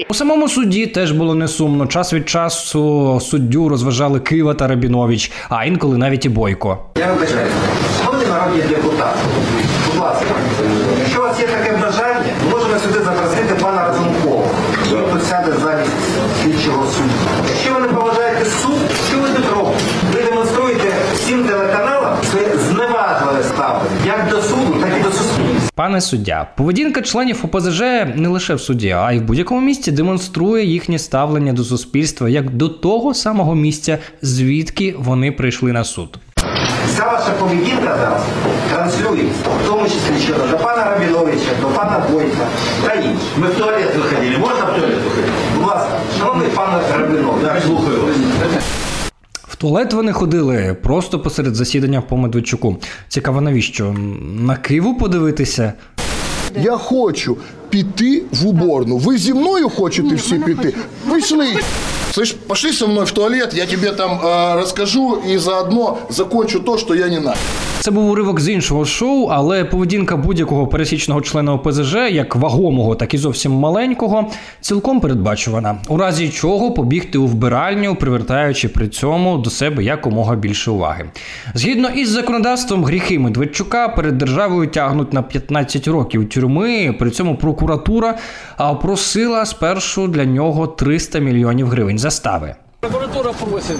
У 0.09 0.13
самому 0.13 0.47
суді 0.49 0.87
теж 0.87 1.11
було 1.11 1.35
не 1.35 1.47
сумно. 1.47 1.85
Час 1.87 2.13
від 2.13 2.29
часу 2.29 3.19
суддю 3.21 3.69
розважали 3.69 4.19
Кива 4.19 4.53
та 4.53 4.67
Рабінович, 4.67 5.31
а 5.49 5.65
інколи 5.65 5.97
навіть 5.97 6.25
і 6.25 6.29
Бойко. 6.29 6.77
Я 6.99 7.07
вибачаюся. 7.13 7.55
Шановні 8.05 8.27
народні 8.27 8.61
депутати, 8.61 9.19
будь 9.87 10.01
ласка, 10.01 10.25
якщо 10.99 11.19
у 11.19 11.23
вас 11.23 11.39
є 11.39 11.47
таке 11.47 11.71
бажання, 11.77 12.33
можемо 12.51 12.79
сюди 12.79 12.99
запросити 12.99 13.55
пана 13.61 13.87
Разумкова. 13.87 14.45
Він 14.91 15.11
тут 15.13 15.23
сяде 15.23 15.51
замість 15.63 15.91
слідчого 16.43 16.85
судді. 16.87 17.13
Якщо 17.49 17.73
ви 17.73 17.79
не 17.81 17.87
поважаєте 17.87 18.45
суд, 18.45 18.79
що 19.09 19.17
ви 19.19 19.27
тут 19.29 19.45
робите? 19.55 19.79
Ви 20.13 20.23
демонструєте 20.23 20.91
всім 21.13 21.43
телеканалам 21.43 22.15
своє 22.31 22.47
зневажливе 22.69 23.43
ставлення 23.43 23.95
як 24.05 24.29
до 24.29 24.41
суду, 24.41 24.75
так 24.81 24.89
і 24.99 25.03
до 25.03 25.11
суспільства. 25.11 25.60
Пане 25.75 26.01
суддя, 26.01 26.47
поведінка 26.57 27.01
членів 27.01 27.39
ОПЗЖ 27.43 27.81
не 28.15 28.27
лише 28.27 28.55
в 28.55 28.61
суді, 28.61 28.89
а 28.89 29.11
й 29.11 29.19
в 29.19 29.23
будь-якому 29.23 29.61
місці 29.61 29.91
демонструє 29.91 30.65
їхнє 30.65 30.99
ставлення 30.99 31.53
до 31.53 31.63
суспільства 31.63 32.29
як 32.29 32.49
до 32.49 32.69
того 32.69 33.13
самого 33.13 33.55
місця, 33.55 33.97
звідки 34.21 34.95
вони 34.97 35.31
прийшли 35.31 35.71
на 35.71 35.83
суд. 35.83 36.17
Вся 36.87 37.05
ваша 37.05 37.31
поведінка 37.39 37.97
зараз 37.97 38.23
транслюється, 38.73 39.49
в 39.63 39.67
тому 39.67 39.83
числі 39.83 40.19
щодо 40.23 40.47
до 40.47 40.57
пана 40.57 40.85
Рабіновича, 40.85 41.51
до 41.61 41.67
пана 41.67 42.03
Бойка 42.11 42.47
та 42.85 42.93
інших. 42.93 43.37
Ми 43.37 43.47
в 43.47 43.55
туалет 43.57 43.95
виходили. 43.95 44.37
Можна 44.37 44.65
в 44.65 44.75
туалет 44.75 44.97
виходити? 45.03 45.31
Будь 45.55 45.67
ласка, 45.67 45.99
шановний 46.19 46.47
пан 46.47 46.81
Рабінович, 46.91 47.43
я 47.55 47.61
слухаю 47.61 48.01
вас. 48.01 48.15
Туалет 49.61 49.93
вони 49.93 50.13
ходили 50.13 50.77
просто 50.83 51.19
посеред 51.19 51.55
засідання 51.55 52.01
по 52.01 52.17
Медведчуку. 52.17 52.77
Цікаво, 53.07 53.41
навіщо? 53.41 53.95
На 54.39 54.55
Киву 54.55 54.95
подивитися? 54.97 55.73
Я 56.63 56.77
хочу 56.77 57.37
піти 57.69 58.23
в 58.31 58.47
уборну. 58.47 58.97
Ви 58.97 59.17
зі 59.17 59.33
мною 59.33 59.69
хочете 59.69 60.15
всі 60.15 60.35
піти? 60.35 60.73
Пішли. 61.13 61.47
Слышь, 62.13 62.35
пошли 62.47 62.73
со 62.73 62.87
мной 62.87 63.05
в 63.05 63.11
туалет, 63.11 63.53
я 63.53 63.65
тебе 63.65 63.91
там 63.91 64.11
э, 64.11 64.55
расскажу 64.55 65.21
и 65.29 65.37
заодно 65.37 65.97
закончу 66.09 66.59
то, 66.59 66.77
что 66.77 66.93
я 66.95 67.09
не 67.09 67.19
на. 67.19 67.35
Це 67.81 67.91
був 67.91 68.09
уривок 68.09 68.39
з 68.39 68.49
іншого 68.49 68.85
шоу, 68.85 69.27
але 69.27 69.65
поведінка 69.65 70.17
будь-якого 70.17 70.67
пересічного 70.67 71.21
члена 71.21 71.53
ОПЗЖ, 71.53 71.95
як 72.11 72.35
вагомого, 72.35 72.95
так 72.95 73.13
і 73.13 73.17
зовсім 73.17 73.51
маленького, 73.51 74.31
цілком 74.61 74.99
передбачувана. 74.99 75.77
У 75.87 75.97
разі 75.97 76.29
чого 76.29 76.71
побігти 76.71 77.17
у 77.17 77.27
вбиральню, 77.27 77.95
привертаючи 77.95 78.69
при 78.69 78.87
цьому 78.87 79.37
до 79.37 79.49
себе 79.49 79.83
якомога 79.83 80.35
більше 80.35 80.71
уваги. 80.71 81.09
Згідно 81.53 81.89
із 81.89 82.09
законодавством, 82.09 82.85
гріхи 82.85 83.19
Медведчука 83.19 83.87
перед 83.87 84.17
державою 84.17 84.67
тягнуть 84.67 85.13
на 85.13 85.21
15 85.21 85.87
років 85.87 86.29
тюрми. 86.29 86.95
При 86.99 87.11
цьому 87.11 87.35
прокуратура 87.35 88.17
просила 88.81 89.45
спершу 89.45 90.07
для 90.07 90.25
нього 90.25 90.67
300 90.67 91.19
мільйонів 91.19 91.67
гривень 91.67 91.99
застави. 91.99 92.55
Прокуратура 92.79 93.31
просит 93.33 93.77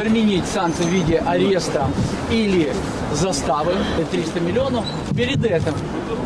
применить 0.00 0.44
санкции 0.46 0.84
в 0.84 0.88
виде 0.88 1.22
ареста 1.26 1.88
или 2.30 2.72
заставы, 3.14 3.72
это 3.98 4.10
300 4.10 4.40
миллионов. 4.40 4.84
Перед 5.16 5.44
этим 5.44 5.74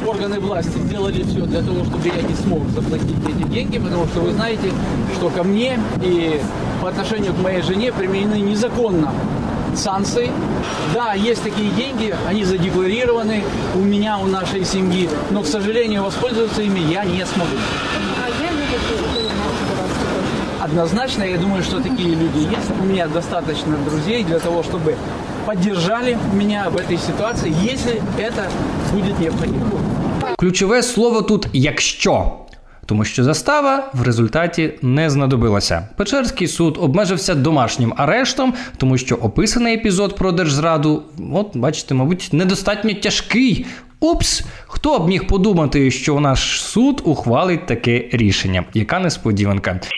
органы 0.06 0.40
власти 0.40 0.78
сделали 0.78 1.22
все 1.22 1.40
для 1.40 1.60
того, 1.60 1.84
чтобы 1.84 2.06
я 2.08 2.22
не 2.22 2.34
смог 2.34 2.68
заплатить 2.70 3.16
эти 3.28 3.48
деньги, 3.48 3.78
потому 3.78 4.06
что 4.06 4.20
вы 4.20 4.32
знаете, 4.32 4.72
что 5.16 5.30
ко 5.30 5.42
мне 5.42 5.78
и 6.02 6.40
по 6.80 6.88
отношению 6.88 7.34
к 7.34 7.38
моей 7.38 7.62
жене 7.62 7.92
применены 7.92 8.40
незаконно 8.40 9.12
санкции. 9.76 10.30
Да, 10.94 11.14
есть 11.14 11.42
такие 11.42 11.70
деньги, 11.70 12.14
они 12.26 12.44
задекларированы 12.44 13.44
у 13.74 13.78
меня, 13.78 14.18
у 14.18 14.26
нашей 14.26 14.64
семьи, 14.64 15.08
но, 15.30 15.42
к 15.42 15.46
сожалению, 15.46 16.02
воспользоваться 16.02 16.62
ими 16.62 16.80
я 16.80 17.04
не 17.04 17.24
смогу. 17.26 17.56
Однозначно, 20.60 21.22
я 21.22 21.38
думаю, 21.38 21.62
что 21.62 21.80
такие 21.80 22.14
люди 22.14 22.38
есть. 22.38 22.59
У 22.81 22.85
меня 22.85 23.07
достаточно 23.07 23.77
друзей 23.89 24.23
для 24.23 24.39
того, 24.39 24.63
чтобы 24.63 24.95
поддержали 25.45 26.17
меня 26.33 26.69
в 26.69 26.77
этой 26.77 26.97
ситуации, 26.97 27.51
если 27.71 28.01
это 28.17 28.49
будет 28.93 29.19
необходимо. 29.19 29.65
Ключове 30.37 30.83
слово 30.83 31.21
тут 31.21 31.47
якщо. 31.53 32.31
Тому 32.85 33.05
що 33.05 33.23
застава 33.23 33.89
в 33.93 34.03
результаті 34.03 34.73
не 34.81 35.09
знадобилася. 35.09 35.87
Печерський 35.97 36.47
суд 36.47 36.77
обмежився 36.81 37.35
домашнім 37.35 37.93
арештом, 37.97 38.53
тому 38.77 38.97
що 38.97 39.15
описаний 39.15 39.75
епізод 39.75 40.15
про 40.15 40.31
держзраду, 40.31 41.03
от 41.33 41.57
бачите, 41.57 41.93
мабуть, 41.93 42.29
недостатньо 42.31 42.93
тяжкий. 42.93 43.65
Упс, 43.99 44.43
хто 44.67 44.99
б 44.99 45.07
міг 45.07 45.27
подумати, 45.27 45.91
що 45.91 46.19
наш 46.19 46.61
суд 46.61 47.01
ухвалить 47.05 47.65
таке 47.65 48.09
рішення? 48.11 48.63
Яка 48.73 48.99
несподіванка? 48.99 49.79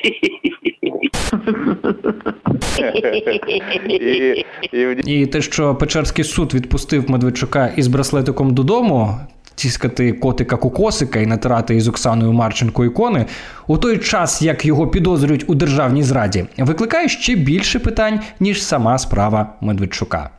І 5.05 5.27
те, 5.27 5.43
що 5.43 5.75
Печерський 5.75 6.25
суд 6.25 6.55
відпустив 6.55 7.11
Медведчука 7.11 7.73
із 7.77 7.87
браслетиком 7.89 8.55
додому, 8.55 9.19
тіскати 9.55 10.13
котика 10.13 10.57
кукосика 10.57 11.21
і 11.21 11.27
натирати 11.27 11.77
із 11.77 11.89
Оксаною 11.89 12.33
Марченко 12.33 12.85
ікони, 12.85 13.27
у 13.67 13.79
той 13.79 13.99
час, 13.99 14.43
як 14.43 14.65
його 14.65 14.87
підозрюють 14.89 15.45
у 15.47 15.55
державній 15.55 16.03
зраді, 16.03 16.45
викликає 16.59 17.09
ще 17.09 17.35
більше 17.35 17.79
питань, 17.79 18.21
ніж 18.41 18.65
сама 18.65 18.99
справа 18.99 19.55
Медведчука. 19.61 20.31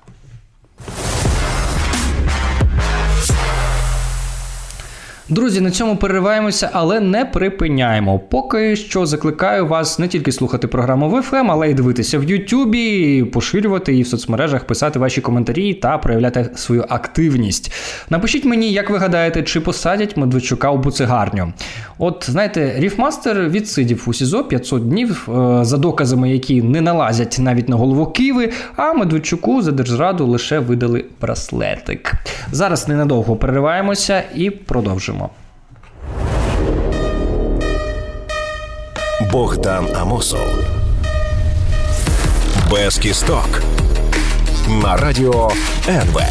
Друзі, 5.30 5.62
на 5.62 5.72
цьому 5.72 5.96
перериваємося, 5.96 6.70
але 6.74 7.00
не 7.00 7.26
припиняємо. 7.26 8.20
Поки 8.20 8.76
що 8.76 9.06
закликаю 9.06 9.68
вас 9.68 10.00
не 10.00 10.08
тільки 10.08 10.32
слухати 10.32 10.68
програму 10.68 11.10
в 11.10 11.16
FM, 11.16 11.48
але 11.52 11.70
й 11.70 11.74
дивитися 11.74 12.20
в 12.20 12.24
Ютубі, 12.24 13.24
поширювати 13.24 13.92
її 13.92 14.04
в 14.04 14.08
соцмережах, 14.08 14.64
писати 14.64 15.00
ваші 15.00 15.22
коментарі 15.22 15.74
та 15.74 15.98
проявляти 15.98 16.50
свою 16.56 16.86
активність. 16.90 17.72
Напишіть 18.10 18.46
мені, 18.46 18.72
як 18.72 18.90
ви 18.90 18.98
гадаєте, 18.98 19.44
чи 19.44 19.62
посадять 19.62 20.18
Медведчука 20.18 20.72
у 20.72 20.78
буцегарню. 20.78 21.54
От 21.98 22.26
знаєте, 22.30 22.74
Ріфмастер 22.78 23.50
відсидів 23.50 24.04
у 24.08 24.14
СІЗО 24.14 24.44
500 24.44 24.90
днів 24.90 25.30
е, 25.30 25.66
за 25.66 25.78
доказами, 25.78 26.32
які 26.32 26.62
не 26.62 26.82
налазять 26.82 27.38
навіть 27.40 27.70
на 27.70 27.76
голову 27.76 28.06
Киви, 28.06 28.50
а 28.76 28.94
Медведчуку 28.94 29.62
за 29.62 29.72
держраду 29.72 30.28
лише 30.28 30.60
видали 30.60 31.06
браслетик. 31.22 32.14
Зараз 32.52 32.88
ненадовго 32.88 33.36
перериваємося 33.36 34.24
і 34.36 34.50
продовжимо. 34.50 35.23
Богдан 39.32 39.96
Амосов. 39.96 40.48
Без 42.72 42.98
кісток. 42.98 43.64
На 44.84 44.98
радіо 44.98 45.52
НВ. 45.88 46.22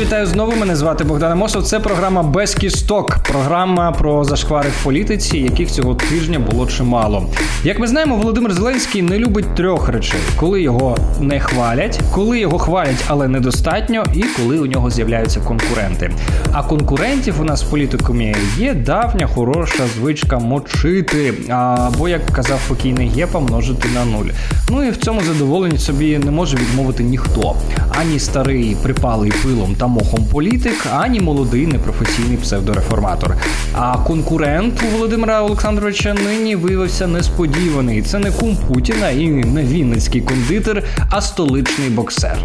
Вітаю 0.00 0.26
знову. 0.26 0.52
Мене 0.56 0.76
звати 0.76 1.04
Богдан 1.04 1.32
Амосов. 1.32 1.62
Це 1.62 1.80
програма 1.80 2.22
без 2.22 2.54
кісток. 2.54 3.16
Програма 3.32 3.92
про 3.92 4.24
зашквари 4.24 4.68
в 4.68 4.84
політиці, 4.84 5.38
яких 5.38 5.70
цього 5.70 5.94
тижня 5.94 6.38
було 6.38 6.66
чимало. 6.66 7.26
Як 7.64 7.78
ми 7.78 7.86
знаємо, 7.86 8.16
Володимир 8.16 8.52
Зеленський 8.52 9.02
не 9.02 9.18
любить 9.18 9.54
трьох 9.54 9.88
речей: 9.88 10.20
коли 10.36 10.62
його 10.62 10.96
не 11.20 11.40
хвалять, 11.40 12.00
коли 12.14 12.38
його 12.38 12.58
хвалять, 12.58 13.04
але 13.06 13.28
недостатньо, 13.28 14.04
і 14.14 14.22
коли 14.22 14.58
у 14.58 14.66
нього 14.66 14.90
з'являються 14.90 15.40
конкуренти. 15.40 16.10
А 16.52 16.62
конкурентів 16.62 17.40
у 17.40 17.44
нас 17.44 17.64
в 17.64 17.70
політикумі 17.70 18.36
є 18.58 18.74
давня 18.74 19.26
хороша 19.26 19.86
звичка 19.96 20.38
мочити. 20.38 21.34
Або, 21.48 22.08
як 22.08 22.26
казав 22.26 22.60
покійний 22.68 23.08
Гепа, 23.08 23.40
множити 23.40 23.88
на 23.94 24.04
нуль. 24.04 24.26
Ну 24.70 24.84
і 24.84 24.90
в 24.90 24.96
цьому 24.96 25.20
задоволенні 25.20 25.78
собі 25.78 26.18
не 26.18 26.30
може 26.30 26.56
відмовити 26.56 27.02
ніхто. 27.02 27.56
Ані 28.00 28.18
старий 28.18 28.76
припалий 28.82 29.32
пилом 29.42 29.74
та 29.74 29.85
мохом 29.86 30.24
політик, 30.32 30.86
ані 30.92 31.20
молодий 31.20 31.66
непрофесійний 31.66 32.36
псевдореформатор. 32.36 33.36
А 33.74 33.98
конкурент 33.98 34.82
у 34.82 34.96
Володимира 34.96 35.42
Олександровича 35.42 36.14
нині 36.14 36.56
виявився 36.56 37.06
несподіваний. 37.06 38.02
Це 38.02 38.18
не 38.18 38.30
кум 38.30 38.56
Путіна 38.68 39.10
і 39.10 39.28
не 39.28 39.62
вінницький 39.62 40.20
кондитер, 40.20 40.82
а 41.10 41.20
столичний 41.20 41.90
боксер. 41.90 42.38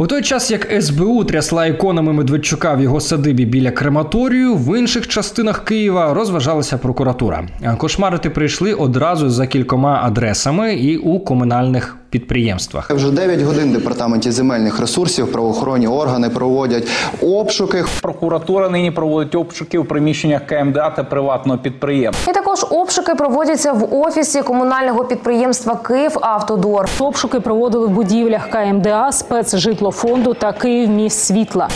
У 0.00 0.06
той 0.06 0.22
час, 0.22 0.50
як 0.50 0.82
СБУ 0.82 1.24
трясла 1.24 1.66
іконами 1.66 2.12
Медведчука 2.12 2.74
в 2.74 2.80
його 2.80 3.00
садибі 3.00 3.44
біля 3.44 3.70
крематорію, 3.70 4.54
в 4.54 4.78
інших 4.78 5.08
частинах 5.08 5.64
Києва 5.64 6.14
розважалася 6.14 6.78
прокуратура. 6.78 7.48
Кошмарити 7.78 8.30
прийшли 8.30 8.74
одразу 8.74 9.30
за 9.30 9.46
кількома 9.46 10.00
адресами 10.02 10.74
і 10.74 10.96
у 10.96 11.20
комунальних 11.20 11.96
підприємствах. 12.10 12.90
Вже 12.90 13.10
9 13.10 13.40
годин 13.40 13.70
в 13.70 13.72
департаменті 13.72 14.30
земельних 14.30 14.80
ресурсів 14.80 15.32
правоохоронні 15.32 15.86
органи 15.86 16.30
проводять 16.30 16.88
обшуки. 17.22 17.84
Прокуратура 18.02 18.68
нині 18.68 18.90
проводить 18.90 19.34
обшуки 19.34 19.78
у 19.78 19.84
приміщеннях 19.84 20.46
КМДА 20.46 20.90
та 20.90 21.04
приватного 21.04 21.58
підприємства. 21.58 22.32
І 22.32 22.34
також 22.34 22.66
обшуки 22.70 23.14
проводяться 23.14 23.72
в 23.72 23.94
офісі 23.94 24.42
комунального 24.42 25.04
підприємства 25.04 25.76
«Київавтодор». 25.76 26.88
Обшуки 26.98 27.40
проводили 27.40 27.86
в 27.86 27.90
будівлях 27.90 28.48
КМДА, 28.50 29.12
спецжитлофонду 29.12 30.34
та 30.34 30.52
Київміст 30.52 31.18
світла. 31.18 31.68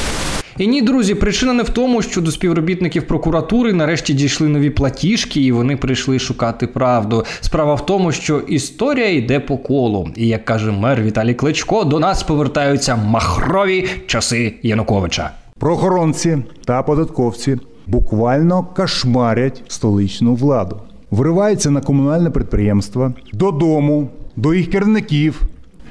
І 0.58 0.66
ні, 0.66 0.82
друзі, 0.82 1.14
причина 1.14 1.52
не 1.52 1.62
в 1.62 1.68
тому, 1.68 2.02
що 2.02 2.20
до 2.20 2.30
співробітників 2.30 3.06
прокуратури 3.06 3.72
нарешті 3.72 4.14
дійшли 4.14 4.48
нові 4.48 4.70
платіжки, 4.70 5.40
і 5.40 5.52
вони 5.52 5.76
прийшли 5.76 6.18
шукати 6.18 6.66
правду. 6.66 7.24
Справа 7.40 7.74
в 7.74 7.86
тому, 7.86 8.12
що 8.12 8.38
історія 8.38 9.08
йде 9.08 9.40
по 9.40 9.58
колу. 9.58 10.08
І 10.16 10.28
як 10.28 10.44
каже 10.44 10.72
мер 10.72 11.02
Віталій 11.02 11.34
Кличко, 11.34 11.84
до 11.84 12.00
нас 12.00 12.22
повертаються 12.22 12.96
махрові 12.96 13.88
часи 14.06 14.54
Януковича. 14.62 15.30
Прохоронці 15.58 16.38
та 16.64 16.82
податковці 16.82 17.58
буквально 17.86 18.66
кошмарять 18.76 19.62
столичну 19.68 20.34
владу, 20.34 20.80
вриваються 21.10 21.70
на 21.70 21.80
комунальне 21.80 22.30
підприємство, 22.30 23.12
додому, 23.32 24.08
до 24.36 24.54
їх 24.54 24.70
керівників. 24.70 25.42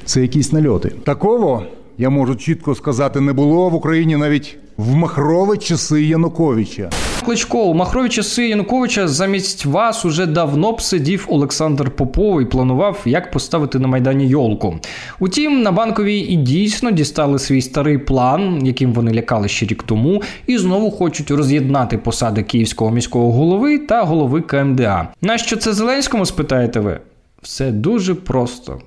Це 0.06 0.22
якісь 0.22 0.52
нальоти. 0.52 0.90
Такого 0.90 1.64
я 1.98 2.10
можу 2.10 2.36
чітко 2.36 2.76
сказати, 2.76 3.22
не 3.22 3.34
було 3.34 3.70
в 3.70 3.76
Україні 3.76 4.16
навіть 4.16 4.58
в 4.78 4.96
махрові 4.96 5.58
часи 5.58 6.04
Януковича. 6.04 6.90
Кличко, 7.26 7.64
у 7.64 7.74
махрові 7.74 8.10
часи 8.10 8.48
Януковича 8.48 9.08
замість 9.08 9.66
вас 9.66 10.06
уже 10.06 10.26
давно 10.26 10.72
б 10.72 10.82
сидів 10.82 11.26
Олександр 11.30 11.92
Попов 11.92 12.42
і 12.42 12.46
планував, 12.46 13.02
як 13.06 13.32
поставити 13.32 13.80
на 13.80 13.88
майдані 13.88 14.28
йолку. 14.28 14.76
Утім, 15.20 15.62
на 15.62 15.72
банковій 15.72 16.20
і 16.20 16.36
дійсно 16.36 16.92
дістали 16.92 17.40
свій 17.40 17.62
старий 17.62 17.98
план, 17.98 18.66
яким 18.66 18.94
вони 18.94 19.14
лякали 19.14 19.48
ще 19.48 19.66
рік 19.66 19.84
тому, 19.84 20.22
і 20.48 20.58
знову 20.58 20.92
хочуть 20.92 21.32
роз'єднати 21.32 21.98
посади 21.98 22.44
київського 22.44 22.92
міського 22.92 23.32
голови 23.32 23.78
та 23.78 24.04
голови 24.04 24.42
КМДА. 24.42 25.08
Нащо 25.22 25.58
це 25.58 25.74
Зеленському? 25.74 26.26
Спитаєте 26.26 26.80
ви? 26.80 27.00
Все 27.42 27.72
дуже 27.72 28.16
просто. 28.16 28.80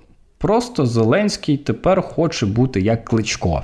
Просто 0.47 0.87
Зеленський 0.87 1.57
тепер 1.57 2.03
хоче 2.03 2.47
бути 2.47 2.81
як 2.81 3.05
кличко. 3.05 3.63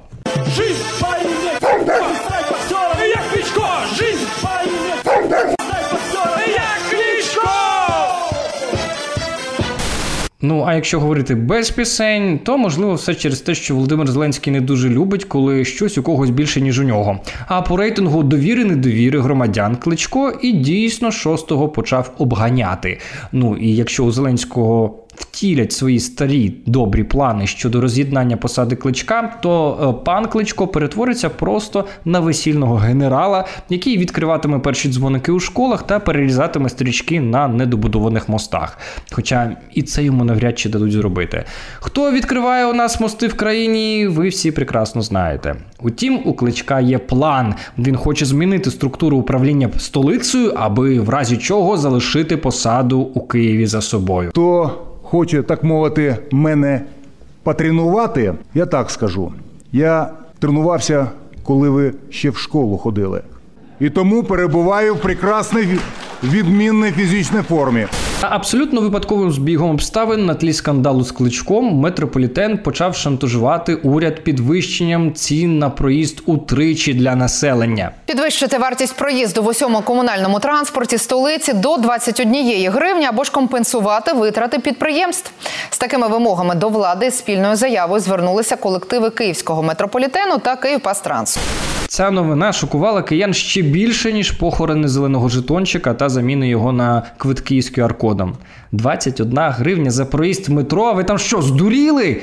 Ну 10.45 10.65
а 10.67 10.75
якщо 10.75 11.01
говорити 11.01 11.35
без 11.35 11.71
пісень, 11.71 12.41
то 12.45 12.59
можливо 12.59 12.95
все 12.95 13.15
через 13.15 13.41
те, 13.41 13.55
що 13.55 13.75
Володимир 13.75 14.11
Зеленський 14.11 14.53
не 14.53 14.61
дуже 14.61 14.89
любить, 14.89 15.25
коли 15.25 15.65
щось 15.65 15.99
у 15.99 16.03
когось 16.03 16.31
більше 16.31 16.61
ніж 16.61 16.81
у 16.81 16.83
нього. 16.83 17.19
А 17.47 17.63
по 17.63 17.77
рейтингу 17.77 18.23
довіри 18.23 18.65
недовіри 18.65 19.21
громадян 19.21 19.77
Кличко 19.77 20.33
і 20.43 20.53
дійсно 20.53 21.11
шостого 21.11 21.69
почав 21.69 22.13
обганяти. 22.19 23.01
Ну 23.33 23.57
і 23.57 23.77
якщо 23.77 24.05
у 24.05 24.11
Зеленського 24.11 25.02
втілять 25.15 25.73
свої 25.73 26.01
старі 26.01 26.55
добрі 26.67 27.05
плани 27.05 27.47
щодо 27.47 27.81
роз'єднання 27.81 28.37
посади 28.37 28.77
кличка, 28.77 29.39
то 29.43 29.79
е, 30.01 30.05
пан 30.05 30.27
Кличко 30.27 30.69
перетвориться 30.69 31.29
просто 31.29 31.85
на 32.05 32.21
весільного 32.21 32.75
генерала, 32.75 33.47
який 33.69 33.99
відкриватиме 33.99 34.59
перші 34.59 34.89
дзвоники 34.89 35.33
у 35.33 35.41
школах 35.41 35.83
та 35.83 35.99
перерізатиме 35.99 36.69
стрічки 36.69 37.21
на 37.21 37.49
недобудованих 37.49 38.29
мостах. 38.29 38.79
Хоча 39.13 39.57
і 39.75 39.83
це 39.83 40.05
йому 40.05 40.25
навряд 40.25 40.59
чи 40.59 40.69
дадуть 40.69 40.93
зробити. 40.93 41.45
Хто 41.81 42.13
відкриває 42.13 42.67
у 42.67 42.73
нас 42.73 43.01
мости 43.01 43.27
в 43.27 43.35
країні, 43.35 44.07
ви 44.07 44.29
всі 44.29 44.51
прекрасно 44.53 45.03
знаєте. 45.03 45.57
Утім, 45.81 46.21
у 46.25 46.35
кличка 46.35 46.81
є 46.81 46.99
план. 46.99 47.55
Він 47.79 47.97
хоче 47.97 48.27
змінити 48.27 48.71
структуру 48.71 49.17
управління 49.17 49.71
столицею, 49.79 50.53
аби 50.57 51.01
в 51.01 51.09
разі 51.09 51.37
чого 51.37 51.77
залишити 51.77 52.37
посаду 52.37 52.99
у 52.99 53.21
Києві 53.21 53.67
за 53.67 53.81
собою. 53.81 54.31
То 54.35 54.73
хоче, 55.13 55.43
так 55.43 55.65
мовити, 55.65 56.17
мене 56.31 56.81
потренувати, 57.43 58.35
я 58.55 58.67
так 58.67 58.91
скажу. 58.91 59.33
Я 59.73 60.11
тренувався, 60.39 61.09
коли 61.43 61.69
ви 61.69 61.93
ще 62.11 62.31
в 62.31 62.37
школу 62.37 62.79
ходили. 62.79 63.23
І 63.83 63.91
тому 63.91 64.23
перебуваю 64.23 64.95
в 64.95 65.01
прекрасній 65.01 65.79
відмінній 66.23 66.93
фізичній 66.93 67.43
формі. 67.43 67.87
Абсолютно 68.21 68.81
випадковим 68.81 69.33
збігом 69.33 69.71
обставин 69.71 70.27
на 70.27 70.35
тлі 70.35 70.53
скандалу 70.53 71.05
з 71.05 71.13
кличком 71.13 71.75
метрополітен 71.75 72.59
почав 72.59 72.97
шантажувати 72.97 73.75
уряд 73.75 74.25
підвищенням 74.25 75.15
цін 75.15 75.59
на 75.59 75.71
проїзд 75.71 76.23
утричі 76.27 76.95
для 76.95 77.15
населення. 77.15 77.91
Підвищити 78.07 78.59
вартість 78.59 78.97
проїзду 78.97 79.43
в 79.43 79.47
усьому 79.47 79.81
комунальному 79.81 80.39
транспорті 80.39 80.99
столиці 80.99 81.53
до 81.53 81.77
21 81.77 82.71
гривні 82.71 83.07
або 83.07 83.25
ж 83.25 83.33
компенсувати 83.33 84.13
витрати 84.13 84.59
підприємств. 84.59 85.31
З 85.71 85.79
такими 85.79 86.09
вимогами 86.09 86.55
до 86.55 86.69
влади 86.69 87.11
спільною 87.11 87.57
заявою 87.57 88.01
звернулися 88.01 88.57
колективи 88.57 89.11
київського 89.11 89.63
метрополітену 89.63 90.39
та 90.39 90.57
Київпастрансу. 90.57 91.41
Ця 91.93 92.11
новина 92.11 92.53
шокувала 92.53 93.03
киян 93.03 93.35
ще 93.35 93.63
більше 93.63 94.13
ніж 94.13 94.31
похорони 94.31 94.89
зеленого 94.89 95.29
жетончика 95.29 95.95
та 95.95 96.09
заміни 96.09 96.49
його 96.49 96.73
на 96.73 97.03
квитки 97.17 97.63
з 97.63 97.73
QR-кодом. 97.73 98.33
21 98.73 99.39
гривня 99.39 99.91
за 99.91 100.05
проїзд 100.05 100.49
в 100.49 100.53
метро. 100.53 100.85
А 100.85 100.93
ви 100.93 101.05
там 101.05 101.19
що, 101.19 101.43
здуріли? 101.43 102.21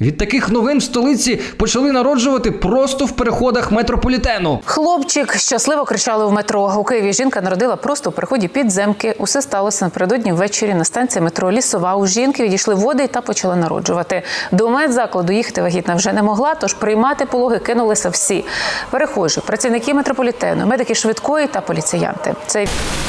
Від 0.00 0.16
таких 0.16 0.48
новин 0.48 0.78
в 0.78 0.82
столиці 0.82 1.40
почали 1.56 1.92
народжувати 1.92 2.50
просто 2.50 3.04
в 3.04 3.10
переходах 3.12 3.72
метрополітену. 3.72 4.60
Хлопчик 4.64 5.36
щасливо 5.36 5.84
кричали 5.84 6.26
в 6.26 6.32
метро. 6.32 6.74
У 6.78 6.84
Києві 6.84 7.12
жінка 7.12 7.40
народила 7.40 7.76
просто 7.76 8.10
у 8.10 8.12
переході 8.12 8.48
підземки. 8.48 9.14
Усе 9.18 9.42
сталося 9.42 9.84
напередодні 9.84 10.32
ввечері 10.32 10.74
на 10.74 10.84
станції 10.84 11.22
метро 11.22 11.52
Лісова. 11.52 11.96
У 11.96 12.06
жінки 12.06 12.42
відійшли 12.42 12.74
води 12.74 13.06
та 13.06 13.20
почали 13.20 13.56
народжувати. 13.56 14.22
До 14.52 14.70
медзакладу 14.70 15.32
їхати 15.32 15.62
вагітна 15.62 15.94
вже 15.94 16.12
не 16.12 16.22
могла, 16.22 16.54
тож 16.54 16.74
приймати 16.74 17.26
пологи 17.26 17.58
кинулися 17.58 18.08
всі 18.08 18.44
перехожі, 18.90 19.40
працівники 19.46 19.94
метрополітену, 19.94 20.66
медики 20.66 20.94
швидкої 20.94 21.46
та 21.46 21.60
поліціянти. 21.60 22.34
Це 22.46 22.66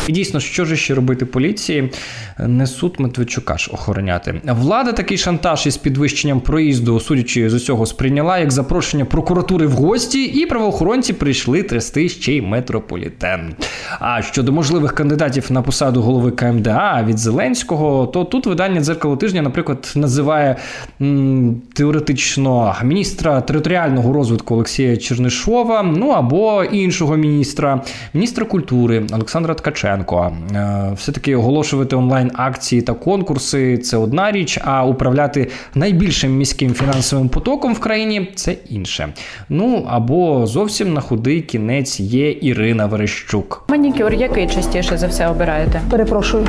і 0.08 0.12
дійсно, 0.12 0.40
що 0.40 0.66
ж 0.66 0.76
ще 0.76 0.96
робити 0.96 1.26
поліції? 1.26 1.92
Не 2.40 2.68
суд 2.68 2.96
Медведчука 3.00 3.58
ж 3.58 3.72
охороняти. 3.74 4.42
Влада 4.46 4.92
такий 4.92 5.18
шантаж 5.18 5.68
із 5.68 5.78
підвищенням 5.78 6.42
проїзду 6.42 6.79
приїзду, 6.80 7.00
судячи 7.00 7.50
з 7.50 7.54
усього, 7.54 7.86
сприйняла 7.86 8.38
як 8.38 8.52
запрошення 8.52 9.06
прокуратури 9.06 9.68
в 9.68 9.72
гості, 9.72 10.24
і 10.24 10.46
правоохоронці 10.46 11.14
прийшли 11.14 11.64
трясти 11.64 12.10
ще 12.10 12.34
й 12.34 12.42
метрополітен. 12.42 13.54
А 14.00 14.22
щодо 14.22 14.52
можливих 14.52 14.94
кандидатів 14.96 15.52
на 15.52 15.62
посаду 15.62 16.02
голови 16.02 16.32
КМДА 16.32 17.04
від 17.08 17.18
Зеленського, 17.18 18.08
то 18.08 18.24
тут 18.24 18.46
видання 18.46 18.82
дзеркало 18.82 19.16
тижня, 19.18 19.42
наприклад, 19.42 19.94
називає 19.96 20.56
м, 21.02 21.62
теоретично 21.74 22.76
міністра 22.84 23.42
територіального 23.42 24.14
розвитку 24.14 24.54
Олексія 24.56 24.98
Чернишова, 24.98 25.84
ну 25.84 26.10
або 26.10 26.64
іншого 26.64 27.18
міністра, 27.18 27.82
міністра 28.14 28.46
культури 28.46 29.04
Олександра 29.14 29.54
Ткаченко. 29.54 30.32
Е, 30.56 30.92
Все-таки 30.96 31.36
оголошувати 31.36 31.96
онлайн 31.96 32.32
акції 32.34 32.82
та 32.82 32.94
конкурси 32.94 33.78
це 33.78 33.98
одна 33.98 34.32
річ, 34.32 34.60
а 34.64 34.86
управляти 34.86 35.48
найбільшим 35.76 36.38
міським 36.38 36.69
фінансовим 36.74 37.30
потоком 37.30 37.74
в 37.74 37.80
країні 37.80 38.32
це 38.36 38.56
інше. 38.70 39.14
Ну 39.50 39.88
або 39.90 40.48
зовсім 40.48 40.94
на 40.94 41.02
худий 41.02 41.42
кінець 41.42 42.00
є 42.00 42.32
Ірина 42.32 42.86
Верещук. 42.86 43.66
Манікюр 43.70 44.14
який 44.14 44.48
частіше 44.48 44.98
за 44.98 45.08
все 45.08 45.28
обираєте? 45.28 45.82
Перепрошую. 45.90 46.48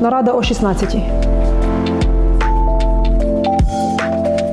Нарада 0.00 0.32
о 0.32 0.40
16-й. 0.40 1.02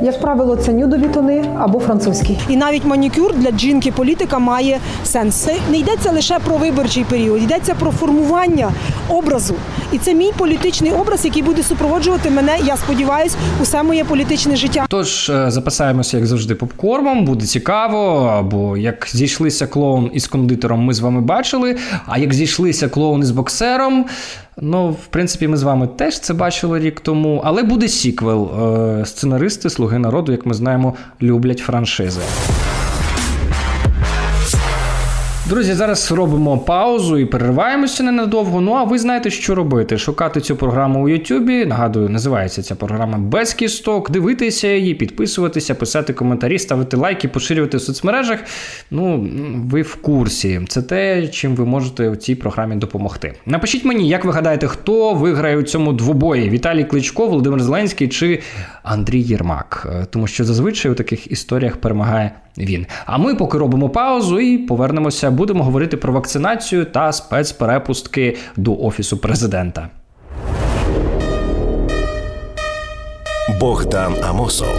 Як 0.05 0.19
правило, 0.21 0.55
це 0.55 0.73
нюдові 0.73 1.07
тони 1.07 1.45
або 1.57 1.79
французькі. 1.79 2.37
І 2.49 2.57
навіть 2.57 2.85
манікюр 2.85 3.35
для 3.35 3.57
жінки-політика 3.57 4.39
має 4.39 4.79
сенс. 5.03 5.35
Це 5.35 5.55
не 5.71 5.77
йдеться 5.77 6.11
лише 6.11 6.39
про 6.39 6.57
виборчий 6.57 7.03
період, 7.03 7.43
йдеться 7.43 7.75
про 7.79 7.91
формування 7.91 8.71
образу. 9.09 9.55
І 9.95 9.97
це 9.97 10.13
мій 10.13 10.31
політичний 10.37 10.91
образ, 10.91 11.25
який 11.25 11.43
буде 11.43 11.63
супроводжувати 11.63 12.29
мене, 12.29 12.57
я 12.65 12.77
сподіваюся, 12.77 13.37
усе 13.61 13.83
моє 13.83 14.03
політичне 14.03 14.55
життя. 14.55 14.85
Тож 14.89 15.29
е, 15.29 15.51
запасаємося, 15.51 16.17
як 16.17 16.25
завжди, 16.25 16.55
попкормом, 16.55 17.25
буде 17.25 17.45
цікаво. 17.45 18.41
Бо 18.51 18.77
як 18.77 19.07
зійшлися 19.11 19.67
клоун 19.67 20.09
із 20.13 20.27
кондитером, 20.27 20.79
ми 20.79 20.93
з 20.93 20.99
вами 20.99 21.21
бачили. 21.21 21.77
А 22.05 22.17
як 22.17 22.33
зійшлися 22.33 22.89
клоун 22.89 23.21
із 23.21 23.31
боксером, 23.31 24.05
ну, 24.61 24.89
в 24.89 25.05
принципі, 25.09 25.47
ми 25.47 25.57
з 25.57 25.63
вами 25.63 25.87
теж 25.87 26.19
це 26.19 26.33
бачили 26.33 26.79
рік 26.79 26.99
тому. 26.99 27.41
Але 27.45 27.63
буде 27.63 27.87
сіквел. 27.87 28.49
Е, 29.01 29.05
Сценаристи 29.05 29.69
Слуги 29.69 29.99
народу, 29.99 30.31
як 30.31 30.45
ми 30.45 30.53
знаємо, 30.53 30.93
люблять 31.21 31.59
франшизи. 31.59 32.21
Друзі, 35.49 35.73
зараз 35.73 36.11
робимо 36.11 36.57
паузу 36.57 37.17
і 37.17 37.25
перериваємося 37.25 38.03
ненадовго. 38.03 38.61
Ну 38.61 38.73
а 38.73 38.83
ви 38.83 38.99
знаєте, 38.99 39.29
що 39.29 39.55
робити? 39.55 39.97
Шукати 39.97 40.41
цю 40.41 40.55
програму 40.55 41.03
у 41.03 41.09
Ютубі. 41.09 41.65
Нагадую, 41.65 42.09
називається 42.09 42.61
ця 42.61 42.75
програма 42.75 43.17
без 43.17 43.53
кісток. 43.53 44.11
Дивитися 44.11 44.67
її, 44.67 44.95
підписуватися, 44.95 45.75
писати 45.75 46.13
коментарі, 46.13 46.59
ставити 46.59 46.97
лайки, 46.97 47.27
поширювати 47.27 47.77
в 47.77 47.81
соцмережах. 47.81 48.39
Ну, 48.91 49.29
ви 49.65 49.81
в 49.81 49.95
курсі. 49.95 50.61
Це 50.67 50.81
те, 50.81 51.27
чим 51.27 51.55
ви 51.55 51.65
можете 51.65 52.09
у 52.09 52.15
цій 52.15 52.35
програмі 52.35 52.75
допомогти. 52.75 53.33
Напишіть 53.45 53.85
мені, 53.85 54.09
як 54.09 54.25
ви 54.25 54.31
гадаєте, 54.31 54.67
хто 54.67 55.13
виграє 55.13 55.57
у 55.57 55.63
цьому 55.63 55.93
двобої: 55.93 56.49
Віталій 56.49 56.83
Кличко, 56.83 57.27
Володимир 57.27 57.61
Зеленський 57.61 58.07
чи 58.07 58.41
Андрій 58.83 59.21
Єрмак. 59.21 59.87
Е, 60.01 60.05
Тому 60.09 60.27
що 60.27 60.45
зазвичай 60.45 60.91
у 60.91 60.95
таких 60.95 61.31
історіях 61.31 61.77
перемагає 61.77 62.31
він. 62.57 62.85
А 63.05 63.17
ми 63.17 63.35
поки 63.35 63.57
робимо 63.57 63.89
паузу 63.89 64.39
і 64.39 64.57
повернемося, 64.57 65.31
будемо 65.31 65.63
говорити 65.63 65.97
про 65.97 66.13
вакцинацію 66.13 66.85
та 66.85 67.13
спецперепустки 67.13 68.37
до 68.57 68.77
офісу 68.77 69.17
президента. 69.17 69.89
Богдан 73.59 74.15
Амосов. 74.23 74.75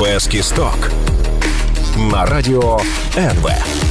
Без 0.00 0.26
кісток. 0.26 0.90
На 2.12 2.26
радіо 2.26 2.80
НВ. 3.16 3.85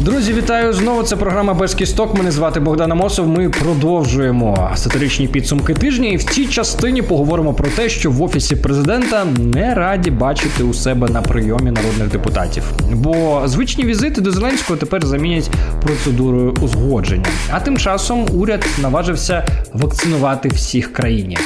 Друзі, 0.00 0.32
вітаю 0.32 0.72
знову. 0.72 1.02
Це 1.02 1.16
програма 1.16 1.54
без 1.54 1.74
кісток. 1.74 2.14
Мене 2.14 2.30
звати 2.30 2.60
Богдан 2.60 2.92
Амосов. 2.92 3.28
Ми 3.28 3.50
продовжуємо 3.50 4.72
сатиричні 4.76 5.28
підсумки 5.28 5.74
тижня. 5.74 6.08
І 6.08 6.16
в 6.16 6.24
цій 6.24 6.46
частині 6.46 7.02
поговоримо 7.02 7.54
про 7.54 7.68
те, 7.68 7.88
що 7.88 8.10
в 8.10 8.22
офісі 8.22 8.56
президента 8.56 9.24
не 9.38 9.74
раді 9.74 10.10
бачити 10.10 10.62
у 10.62 10.74
себе 10.74 11.08
на 11.08 11.22
прийомі 11.22 11.70
народних 11.70 12.08
депутатів. 12.08 12.62
Бо 12.92 13.42
звичні 13.44 13.84
візити 13.84 14.20
до 14.20 14.32
Зеленського 14.32 14.76
тепер 14.76 15.06
замінять 15.06 15.50
процедурою 15.82 16.50
узгодження. 16.50 17.26
А 17.50 17.60
тим 17.60 17.76
часом 17.76 18.26
уряд 18.34 18.66
наважився 18.82 19.46
вакцинувати 19.72 20.48
всіх 20.48 20.92
країні. 20.92 21.38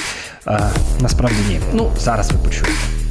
Е, 0.49 0.61
насправді 1.01 1.38
ні. 1.49 1.61
Ну 1.75 1.91
зараз 1.99 2.33
ви 2.33 2.38
почуєте. 2.38 3.02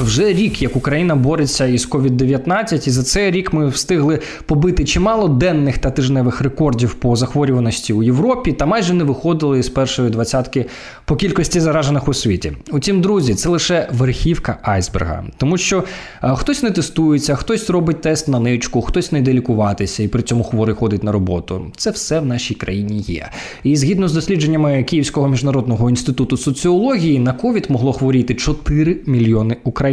Вже 0.00 0.32
рік, 0.32 0.62
як 0.62 0.76
Україна 0.76 1.16
бореться 1.16 1.66
із 1.66 1.88
COVID-19, 1.88 2.88
і 2.88 2.90
за 2.90 3.02
цей 3.02 3.30
рік 3.30 3.52
ми 3.52 3.68
встигли 3.68 4.20
побити 4.46 4.84
чимало 4.84 5.28
денних 5.28 5.78
та 5.78 5.90
тижневих 5.90 6.40
рекордів 6.40 6.94
по 6.94 7.16
захворюваності 7.16 7.92
у 7.92 8.02
Європі 8.02 8.52
та 8.52 8.66
майже 8.66 8.94
не 8.94 9.04
виходили 9.04 9.62
з 9.62 9.68
першої 9.68 10.10
двадцятки 10.10 10.66
по 11.04 11.16
кількості 11.16 11.60
заражених 11.60 12.08
у 12.08 12.14
світі. 12.14 12.52
Утім, 12.70 13.00
друзі, 13.00 13.34
це 13.34 13.48
лише 13.48 13.88
верхівка 13.92 14.58
айсберга, 14.62 15.24
тому 15.36 15.58
що 15.58 15.84
е, 16.22 16.34
хтось 16.36 16.62
не 16.62 16.70
тестується, 16.70 17.34
хтось 17.34 17.70
робить 17.70 18.00
тест 18.00 18.28
на 18.28 18.40
ничку, 18.40 18.82
хтось 18.82 19.12
не 19.12 19.18
йде 19.18 19.32
лікуватися, 19.32 20.02
і 20.02 20.08
при 20.08 20.22
цьому 20.22 20.44
хворий 20.44 20.74
ходить 20.74 21.02
на 21.02 21.12
роботу. 21.12 21.72
Це 21.76 21.90
все 21.90 22.20
в 22.20 22.26
нашій 22.26 22.54
країні 22.54 23.04
є. 23.08 23.30
І 23.62 23.76
згідно 23.76 24.08
з 24.08 24.12
дослідженнями 24.12 24.82
Київського 24.82 25.28
міжнародного 25.28 25.90
інституту 25.90 26.36
соціології, 26.36 27.18
на 27.18 27.32
ковід 27.32 27.66
могло 27.68 27.92
хворіти 27.92 28.34
4 28.34 28.96
мільйони 29.06 29.56
українців, 29.64 29.87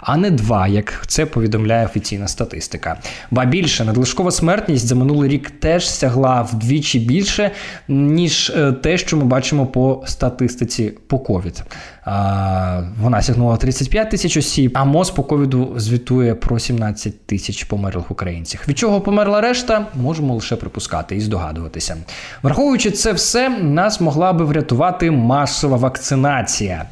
а 0.00 0.16
не 0.16 0.30
2, 0.30 0.68
як 0.68 1.04
це 1.06 1.26
повідомляє 1.26 1.86
офіційна 1.86 2.28
статистика. 2.28 2.98
Ба 3.30 3.44
більше 3.44 3.84
надлишкова 3.84 4.30
смертність 4.30 4.86
за 4.86 4.94
минулий 4.94 5.30
рік 5.30 5.50
теж 5.50 5.90
сягла 5.90 6.42
вдвічі 6.42 6.98
більше, 6.98 7.50
ніж 7.88 8.52
е, 8.56 8.72
те, 8.72 8.98
що 8.98 9.16
ми 9.16 9.24
бачимо 9.24 9.66
по 9.66 10.04
статистиці 10.06 10.92
по 11.06 11.18
ковід. 11.18 11.62
Вона 13.00 13.22
сягнула 13.22 13.56
35 13.56 14.10
тисяч 14.10 14.36
осіб, 14.36 14.72
а 14.74 14.84
МОЗ 14.84 15.10
по 15.10 15.22
ковіду 15.22 15.74
звітує 15.76 16.34
про 16.34 16.58
17 16.58 17.26
тисяч 17.26 17.64
померлих 17.64 18.10
українців. 18.10 18.64
Від 18.68 18.78
чого 18.78 19.00
померла 19.00 19.40
решта, 19.40 19.86
можемо 19.94 20.34
лише 20.34 20.56
припускати 20.56 21.16
і 21.16 21.20
здогадуватися. 21.20 21.96
Враховуючи 22.42 22.90
це 22.90 23.12
все, 23.12 23.48
нас 23.48 24.00
могла 24.00 24.32
би 24.32 24.44
врятувати 24.44 25.10
масова 25.10 25.76
вакцинація. 25.76 26.86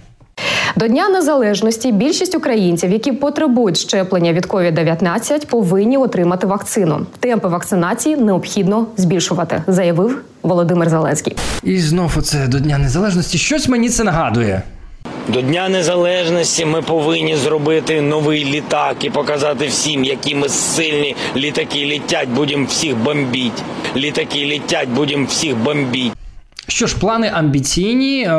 До 0.76 0.88
Дня 0.88 1.08
Незалежності 1.08 1.92
більшість 1.92 2.34
українців, 2.34 2.92
які 2.92 3.12
потребують 3.12 3.78
щеплення 3.78 4.32
від 4.32 4.46
COVID-19, 4.46 5.46
повинні 5.46 5.96
отримати 5.96 6.46
вакцину. 6.46 7.06
Темпи 7.20 7.48
вакцинації 7.48 8.16
необхідно 8.16 8.86
збільшувати, 8.96 9.62
заявив 9.66 10.22
Володимир 10.42 10.90
Зеленський. 10.90 11.36
І 11.62 11.78
знов 11.78 12.14
оце 12.18 12.46
до 12.46 12.58
Дня 12.58 12.78
Незалежності. 12.78 13.38
Щось 13.38 13.68
мені 13.68 13.88
це 13.88 14.04
нагадує. 14.04 14.62
До 15.28 15.42
Дня 15.42 15.68
Незалежності 15.68 16.64
ми 16.64 16.82
повинні 16.82 17.36
зробити 17.36 18.00
новий 18.00 18.44
літак 18.44 18.96
і 19.04 19.10
показати 19.10 19.66
всім, 19.66 20.04
які 20.04 20.34
ми 20.34 20.48
сильні. 20.48 21.16
Літаки 21.36 21.78
літять, 21.78 22.28
будемо 22.28 22.66
всіх 22.66 22.96
бомбіть. 22.96 23.62
Літаки 23.96 24.38
літять, 24.38 24.88
будемо 24.88 25.26
всіх 25.26 25.56
бомбіть. 25.56 26.12
Що 26.68 26.86
ж, 26.86 26.98
плани 26.98 27.30
амбіційні. 27.34 28.22
Е, 28.22 28.30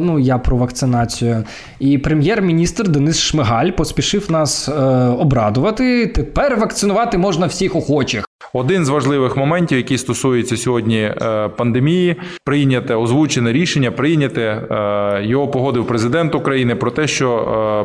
ну 0.00 0.18
я 0.18 0.38
про 0.38 0.56
вакцинацію. 0.56 1.44
І 1.80 1.98
прем'єр-міністр 1.98 2.88
Денис 2.88 3.20
Шмигаль 3.20 3.70
поспішив 3.70 4.30
нас 4.30 4.68
е, 4.68 4.72
обрадувати. 5.18 6.06
Тепер 6.06 6.56
вакцинувати 6.56 7.18
можна 7.18 7.46
всіх 7.46 7.76
охочих. 7.76 8.27
Один 8.52 8.84
з 8.84 8.88
важливих 8.88 9.36
моментів, 9.36 9.78
який 9.78 9.98
стосується 9.98 10.56
сьогодні 10.56 10.98
е, 10.98 11.48
пандемії, 11.56 12.16
прийняте 12.44 12.94
озвучене 12.94 13.52
рішення, 13.52 13.90
прийняте 13.90 14.40
е, 14.42 15.24
його 15.24 15.48
погодив 15.48 15.86
президент 15.86 16.34
України 16.34 16.74
про 16.74 16.90
те, 16.90 17.06
що 17.06 17.36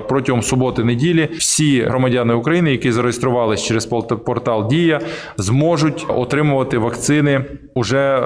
е, 0.03 0.07
протягом 0.09 0.41
суботи-неділі 0.41 1.29
всі 1.37 1.81
громадяни 1.81 2.33
України, 2.33 2.71
які 2.71 2.91
зареєструвалися 2.91 3.67
через 3.67 3.85
портал 4.25 4.67
Дія, 4.69 5.01
зможуть 5.37 6.05
отримувати 6.07 6.77
вакцини 6.77 7.45
уже 7.75 8.19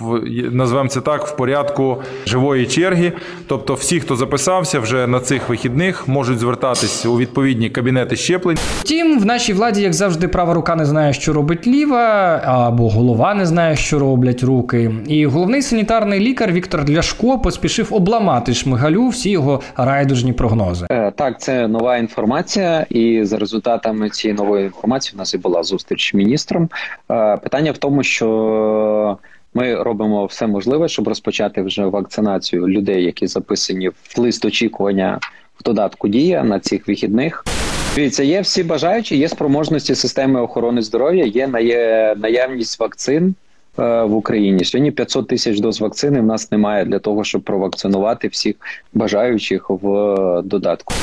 в 0.00 0.20
назвемо 0.50 0.88
це 0.88 1.00
так 1.00 1.26
в 1.26 1.36
порядку 1.36 2.02
живої 2.26 2.66
черги. 2.66 3.12
Тобто, 3.46 3.74
всі, 3.74 4.00
хто 4.00 4.16
записався 4.16 4.80
вже 4.80 5.06
на 5.06 5.20
цих 5.20 5.48
вихідних, 5.48 6.08
можуть 6.08 6.38
звертатись 6.38 7.06
у 7.06 7.18
відповідні 7.18 7.70
кабінети 7.70 8.16
щеплень. 8.16 8.58
Втім, 8.80 9.20
в 9.20 9.26
нашій 9.26 9.52
владі, 9.52 9.82
як 9.82 9.92
завжди, 9.92 10.28
права 10.28 10.54
рука 10.54 10.76
не 10.76 10.84
знає, 10.84 11.12
що 11.12 11.32
робить 11.32 11.59
ліва, 11.66 12.40
або 12.44 12.88
голова 12.88 13.34
не 13.34 13.46
знає, 13.46 13.76
що 13.76 13.98
роблять 13.98 14.42
руки. 14.42 14.90
І 15.08 15.26
головний 15.26 15.62
санітарний 15.62 16.20
лікар 16.20 16.52
Віктор 16.52 16.90
Ляшко 16.90 17.38
поспішив 17.38 17.94
обламати 17.94 18.54
шмигалю 18.54 19.08
всі 19.08 19.30
його 19.30 19.60
райдужні 19.76 20.32
прогнози. 20.32 20.86
Е, 20.90 21.10
Так, 21.16 21.40
це 21.40 21.68
нова 21.68 21.96
інформація, 21.96 22.86
і 22.90 23.24
за 23.24 23.38
результатами 23.38 24.10
цієї 24.10 24.36
нової 24.38 24.64
інформації 24.64 25.12
у 25.16 25.18
нас 25.18 25.34
і 25.34 25.38
була 25.38 25.62
зустріч 25.62 26.10
з 26.10 26.14
міністром. 26.14 26.68
Е, 27.10 27.36
Питання 27.36 27.72
в 27.72 27.78
тому, 27.78 28.02
що 28.02 29.18
Ми 29.54 29.74
робимо 29.82 30.26
все 30.26 30.46
можливе, 30.46 30.88
щоб 30.88 31.08
розпочати 31.08 31.62
вже 31.62 31.84
вакцинацію 31.84 32.68
людей, 32.68 33.04
які 33.04 33.26
записані 33.26 33.88
в 33.88 34.14
лист 34.16 34.44
очікування 34.44 35.18
в 35.60 35.62
додатку 35.62 36.08
Дія 36.08 36.44
на 36.44 36.60
цих 36.60 36.88
вихідних. 36.88 37.44
Дивіться, 37.94 38.22
є 38.22 38.40
всі 38.40 38.62
бажаючі, 38.62 39.16
є 39.16 39.28
спроможності 39.28 39.94
системи 39.94 40.40
охорони 40.40 40.82
здоров'я, 40.82 41.24
є 41.24 41.46
наявність 42.16 42.80
вакцин 42.80 43.34
е, 43.78 44.02
в 44.02 44.14
Україні. 44.14 44.64
Сьогодні 44.64 44.90
500 44.90 45.28
тисяч 45.28 45.60
доз 45.60 45.80
вакцини 45.80 46.20
в 46.20 46.24
нас 46.24 46.52
немає 46.52 46.84
для 46.84 46.98
того, 46.98 47.24
щоб 47.24 47.42
провакцинувати 47.42 48.28
всіх 48.28 48.56
бажаючих 48.94 49.70
в 49.70 50.42
додатку. 50.44 50.94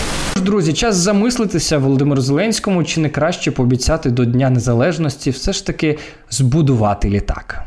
Друзі, 0.42 0.74
час 0.74 0.96
замислитися 0.96 1.78
Володимиру 1.78 2.22
Зеленському, 2.22 2.84
чи 2.84 3.00
не 3.00 3.10
краще 3.10 3.52
пообіцяти 3.52 4.10
до 4.10 4.26
Дня 4.26 4.50
Незалежності 4.50 5.30
все 5.30 5.54
ж 5.54 5.66
таки 5.66 5.98
збудувати 6.30 7.10
літак. 7.10 7.67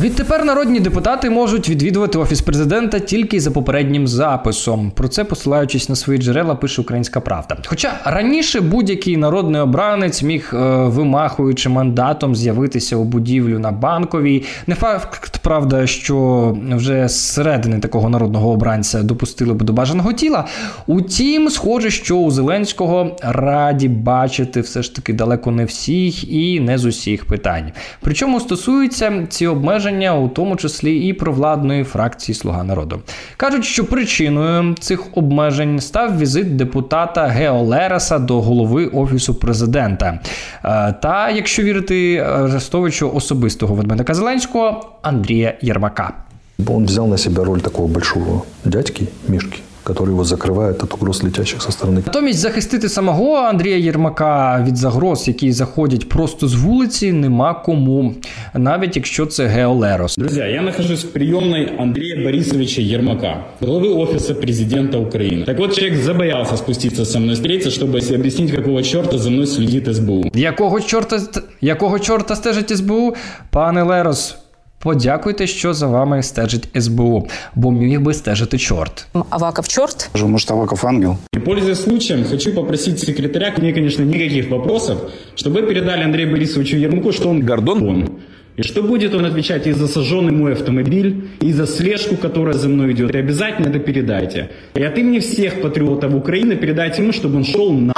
Відтепер 0.00 0.44
народні 0.44 0.80
депутати 0.80 1.30
можуть 1.30 1.68
відвідувати 1.68 2.18
офіс 2.18 2.40
президента 2.40 2.98
тільки 2.98 3.40
за 3.40 3.50
попереднім 3.50 4.08
записом. 4.08 4.90
Про 4.90 5.08
це 5.08 5.24
посилаючись 5.24 5.88
на 5.88 5.96
свої 5.96 6.18
джерела, 6.18 6.54
пише 6.54 6.82
Українська 6.82 7.20
Правда. 7.20 7.56
Хоча 7.66 7.92
раніше 8.04 8.60
будь-який 8.60 9.16
народний 9.16 9.60
обранець 9.60 10.22
міг, 10.22 10.50
е, 10.52 10.56
вимахуючи 10.84 11.68
мандатом, 11.68 12.36
з'явитися 12.36 12.96
у 12.96 13.04
будівлю 13.04 13.58
на 13.58 13.70
банковій. 13.70 14.44
Не 14.66 14.74
факт, 14.74 15.38
правда, 15.38 15.86
що 15.86 16.56
вже 16.70 17.08
зсередини 17.08 17.78
такого 17.78 18.08
народного 18.08 18.50
обранця 18.50 19.02
допустили 19.02 19.54
б 19.54 19.62
до 19.62 19.72
бажаного 19.72 20.12
тіла. 20.12 20.44
Утім, 20.86 21.50
схоже, 21.50 21.90
що 21.90 22.16
у 22.16 22.30
Зеленського 22.30 23.16
раді 23.22 23.88
бачити 23.88 24.60
все 24.60 24.82
ж 24.82 24.94
таки 24.94 25.12
далеко 25.12 25.50
не 25.50 25.64
всіх 25.64 26.32
і 26.32 26.60
не 26.60 26.78
з 26.78 26.84
усіх 26.84 27.24
питань. 27.24 27.72
Причому 28.00 28.40
стосуються 28.40 29.26
ці 29.28 29.46
обмеження 29.46 29.89
у 30.12 30.28
тому 30.28 30.56
числі 30.56 30.96
і 31.08 31.12
провладної 31.12 31.84
фракції 31.84 32.36
Слуга 32.36 32.64
народу. 32.64 33.00
Кажуть, 33.36 33.64
що 33.64 33.84
причиною 33.84 34.74
цих 34.80 35.02
обмежень 35.14 35.80
став 35.80 36.18
візит 36.18 36.56
депутата 36.56 37.26
Гео 37.26 37.62
Лереса 37.62 38.18
до 38.18 38.40
голови 38.40 38.86
офісу 38.86 39.34
президента. 39.34 40.20
Е, 40.64 40.94
Та, 41.02 41.30
якщо 41.30 41.62
вірити 41.62 42.16
Арестовичу 42.18 43.10
особистого 43.14 43.74
ведмедика 43.74 44.14
Зеленського 44.14 44.90
Андрія 45.02 45.54
Єрмака. 45.62 46.12
бо 46.58 46.74
він 46.78 46.84
взяв 46.84 47.08
на 47.08 47.18
себе 47.18 47.44
роль 47.44 47.58
такого 47.58 47.88
большого 47.88 48.42
дядьки, 48.64 49.04
Мишки, 49.28 49.58
который 49.85 50.09
его 50.09 50.23
закрывает 50.23 50.83
от 50.83 50.93
угроз 50.93 51.23
летящих 51.23 51.61
со 51.61 51.71
стороны. 51.71 52.01
Натомість 52.05 52.39
захистити 52.39 52.89
самого 52.89 53.35
Андрія 53.35 53.77
Єрмака 53.77 54.63
від 54.67 54.77
загроз, 54.77 55.27
які 55.27 55.51
заходять 55.51 56.09
просто 56.09 56.47
з 56.47 56.55
вулиці, 56.55 57.11
нема 57.11 57.53
кому, 57.53 58.13
навіть 58.53 58.95
якщо 58.95 59.25
це 59.25 59.45
Гео 59.45 59.73
Лерос. 59.73 60.15
Друзья, 60.17 60.45
я 60.47 60.61
нахожусь 60.61 61.03
в 61.03 61.07
приемной 61.07 61.71
Андрея 61.79 62.23
Борисовича 62.23 62.81
Ермака, 62.81 63.45
главы 63.61 63.93
офиса 63.93 64.33
президента 64.33 64.97
Украины. 64.97 65.45
Так 65.45 65.59
вот, 65.59 65.75
человек 65.75 66.03
забоялся 66.03 66.57
спуститься 66.57 67.05
со 67.05 67.19
мной 67.19 67.35
встретиться, 67.35 67.69
чтобы 67.69 67.99
объяснить, 68.15 68.51
какого 68.51 68.83
черта 68.83 69.17
за 69.17 69.29
мной 69.29 69.47
следит 69.47 69.95
СБУ. 69.95 70.31
Якого 70.33 70.81
чорта 70.81 71.19
якого 71.61 71.99
чорта 71.99 72.35
стежить 72.35 72.77
СБУ? 72.77 73.15
Пане 73.51 73.83
Лерос, 73.83 74.37
подякуйте, 74.80 75.46
що 75.46 75.74
за 75.74 75.86
вами 75.86 76.22
стежить 76.22 76.68
СБУ, 76.80 77.28
бо 77.54 77.70
міг 77.70 78.00
би 78.00 78.14
стежити 78.14 78.58
чорт. 78.58 79.06
Аваков 79.30 79.68
чорт? 79.68 80.10
Может, 80.22 80.50
Аваков 80.50 80.86
ангел? 80.86 81.16
И 81.36 81.38
пользуясь 81.38 81.82
случаем, 81.82 82.24
хочу 82.30 82.54
попросить 82.54 82.98
секретаря, 82.98 83.54
мне, 83.58 83.72
конечно, 83.72 84.04
никаких 84.04 84.50
вопросов, 84.50 84.98
чтобы 85.34 85.60
вы 85.60 85.66
передали 85.66 86.02
Андрею 86.02 86.30
Борисовичу 86.30 86.76
Ермаку, 86.76 87.12
что 87.12 87.28
он 87.28 87.40
гордон. 87.40 87.88
Он. 87.88 88.08
И 88.56 88.62
что 88.62 88.82
будет 88.82 89.14
он 89.14 89.24
отвечать 89.24 89.66
и 89.66 89.72
за 89.72 89.86
сожженный 89.86 90.32
мой 90.32 90.52
автомобиль, 90.52 91.14
и 91.40 91.52
за 91.52 91.66
слежку, 91.66 92.16
которая 92.16 92.54
за 92.54 92.68
мной 92.68 92.92
идет. 92.92 93.14
И 93.14 93.18
обязательно 93.18 93.68
это 93.68 93.78
передайте. 93.78 94.50
И 94.74 94.82
от 94.82 94.98
имени 94.98 95.18
всех 95.18 95.62
патриотов 95.62 96.14
Украины 96.14 96.56
передайте 96.56 97.02
ему, 97.02 97.12
чтобы 97.12 97.36
он 97.36 97.44
шел 97.44 97.72
на... 97.72 97.92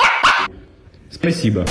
Спасибо. 1.11 1.65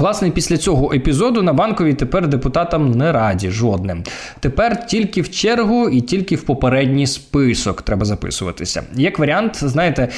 Власне, 0.00 0.30
після 0.30 0.56
цього 0.56 0.92
епізоду 0.92 1.42
на 1.42 1.52
банковій 1.52 1.94
тепер 1.94 2.28
депутатам 2.28 2.90
не 2.90 3.12
раді 3.12 3.50
жодним. 3.50 4.02
Тепер 4.40 4.86
тільки 4.86 5.22
в 5.22 5.30
чергу 5.30 5.88
і 5.88 6.00
тільки 6.00 6.36
в 6.36 6.42
попередній 6.42 7.06
список 7.06 7.82
треба 7.82 8.04
записуватися. 8.04 8.82
Як 8.94 9.18
варіант, 9.18 9.56
знаєте, 9.56 10.08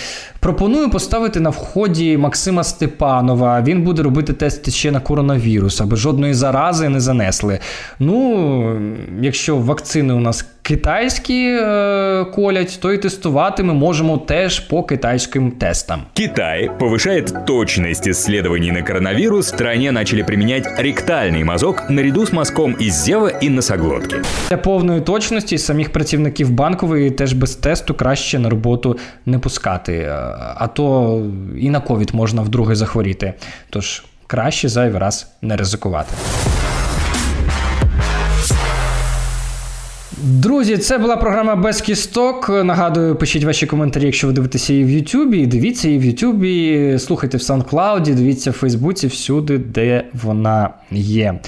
пропоную 0.40 0.90
поставити 0.90 1.40
на 1.40 1.50
вході 1.50 2.16
Максима 2.16 2.64
Степанова. 2.64 3.62
Він 3.62 3.82
буде 3.82 4.02
робити 4.02 4.32
тести 4.32 4.70
ще 4.70 4.90
на 4.90 5.00
коронавірус, 5.00 5.80
аби 5.80 5.96
жодної 5.96 6.34
зарази 6.34 6.88
не 6.88 7.00
занесли. 7.00 7.58
Ну, 7.98 8.92
якщо 9.20 9.56
вакцини 9.56 10.14
у 10.14 10.20
нас 10.20 10.44
китайські 10.62 11.46
е, 11.46 12.24
колять, 12.34 12.78
то 12.82 12.92
і 12.92 12.98
тестувати 12.98 13.62
ми 13.62 13.74
можемо 13.74 14.18
теж 14.18 14.60
по 14.60 14.82
китайським 14.82 15.50
тестам. 15.50 16.02
Китай 16.14 16.70
повышает 16.80 17.44
точность 17.46 18.06
исследований 18.06 18.72
на 18.72 18.82
коронавирус. 18.82 19.46
В 19.46 19.48
стране 19.48 19.92
начали 19.92 20.22
применять 20.22 20.66
ректальный 20.78 21.44
мазок 21.44 21.90
наряду 21.90 22.26
с 22.26 22.32
мазком 22.32 22.72
из 22.72 23.04
зева 23.04 23.28
и 23.42 23.48
носоглотки. 23.48 24.16
Для 24.48 24.56
повної 24.56 25.00
точності 25.00 25.58
самих 25.58 25.92
працівників 25.92 26.50
банкової 26.50 27.10
теж 27.10 27.32
без 27.32 27.56
тесту 27.56 27.94
краще 27.94 28.38
на 28.38 28.50
роботу 28.50 28.98
не 29.26 29.38
пускати, 29.38 29.92
Е, 29.92 30.08
а 30.56 30.66
то 30.66 31.22
і 31.58 31.70
на 31.70 31.80
ковід 31.80 32.14
можна 32.14 32.42
вдруге 32.42 32.74
захворіти. 32.74 33.34
Тож 33.70 34.04
краще 34.26 34.68
зайвий 34.68 35.00
раз 35.00 35.32
не 35.42 35.56
ризикувати. 35.56 36.14
Друзі, 40.24 40.78
це 40.78 40.98
була 40.98 41.16
програма 41.16 41.56
без 41.56 41.80
кісток. 41.80 42.48
Нагадую, 42.48 43.16
пишіть 43.16 43.44
ваші 43.44 43.66
коментарі, 43.66 44.04
якщо 44.04 44.26
ви 44.26 44.32
дивитеся 44.32 44.72
її 44.72 44.84
в 44.84 44.90
Ютубі. 44.90 45.46
Дивіться 45.46 45.88
її 45.88 46.00
в 46.00 46.04
Ютубі, 46.04 46.96
слухайте 46.98 47.36
в 47.36 47.40
SoundCloud, 47.40 48.14
дивіться 48.14 48.50
в 48.50 48.54
Фейсбуці, 48.54 49.06
всюди, 49.06 49.58
де 49.58 50.04
вона 50.22 50.70
є. 50.90 51.40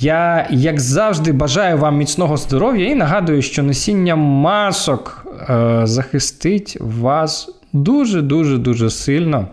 Я, 0.00 0.48
як 0.50 0.80
завжди, 0.80 1.32
бажаю 1.32 1.78
вам 1.78 1.96
міцного 1.96 2.36
здоров'я 2.36 2.88
і 2.88 2.94
нагадую, 2.94 3.42
що 3.42 3.62
носіння 3.62 4.16
масок 4.16 5.26
е, 5.50 5.80
захистить 5.84 6.76
вас 6.80 7.50
дуже-дуже 7.72 8.58
дуже 8.58 8.90
сильно 8.90 9.48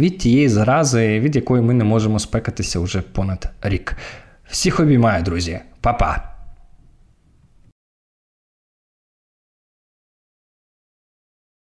від 0.00 0.18
тієї 0.18 0.48
зарази, 0.48 1.20
від 1.20 1.36
якої 1.36 1.62
ми 1.62 1.74
не 1.74 1.84
можемо 1.84 2.18
спекатися 2.18 2.80
вже 2.80 3.00
понад 3.00 3.48
рік. 3.62 3.96
Всіх 4.50 4.80
обіймаю, 4.80 5.22
друзі. 5.22 5.60
Па-па! 5.80 6.31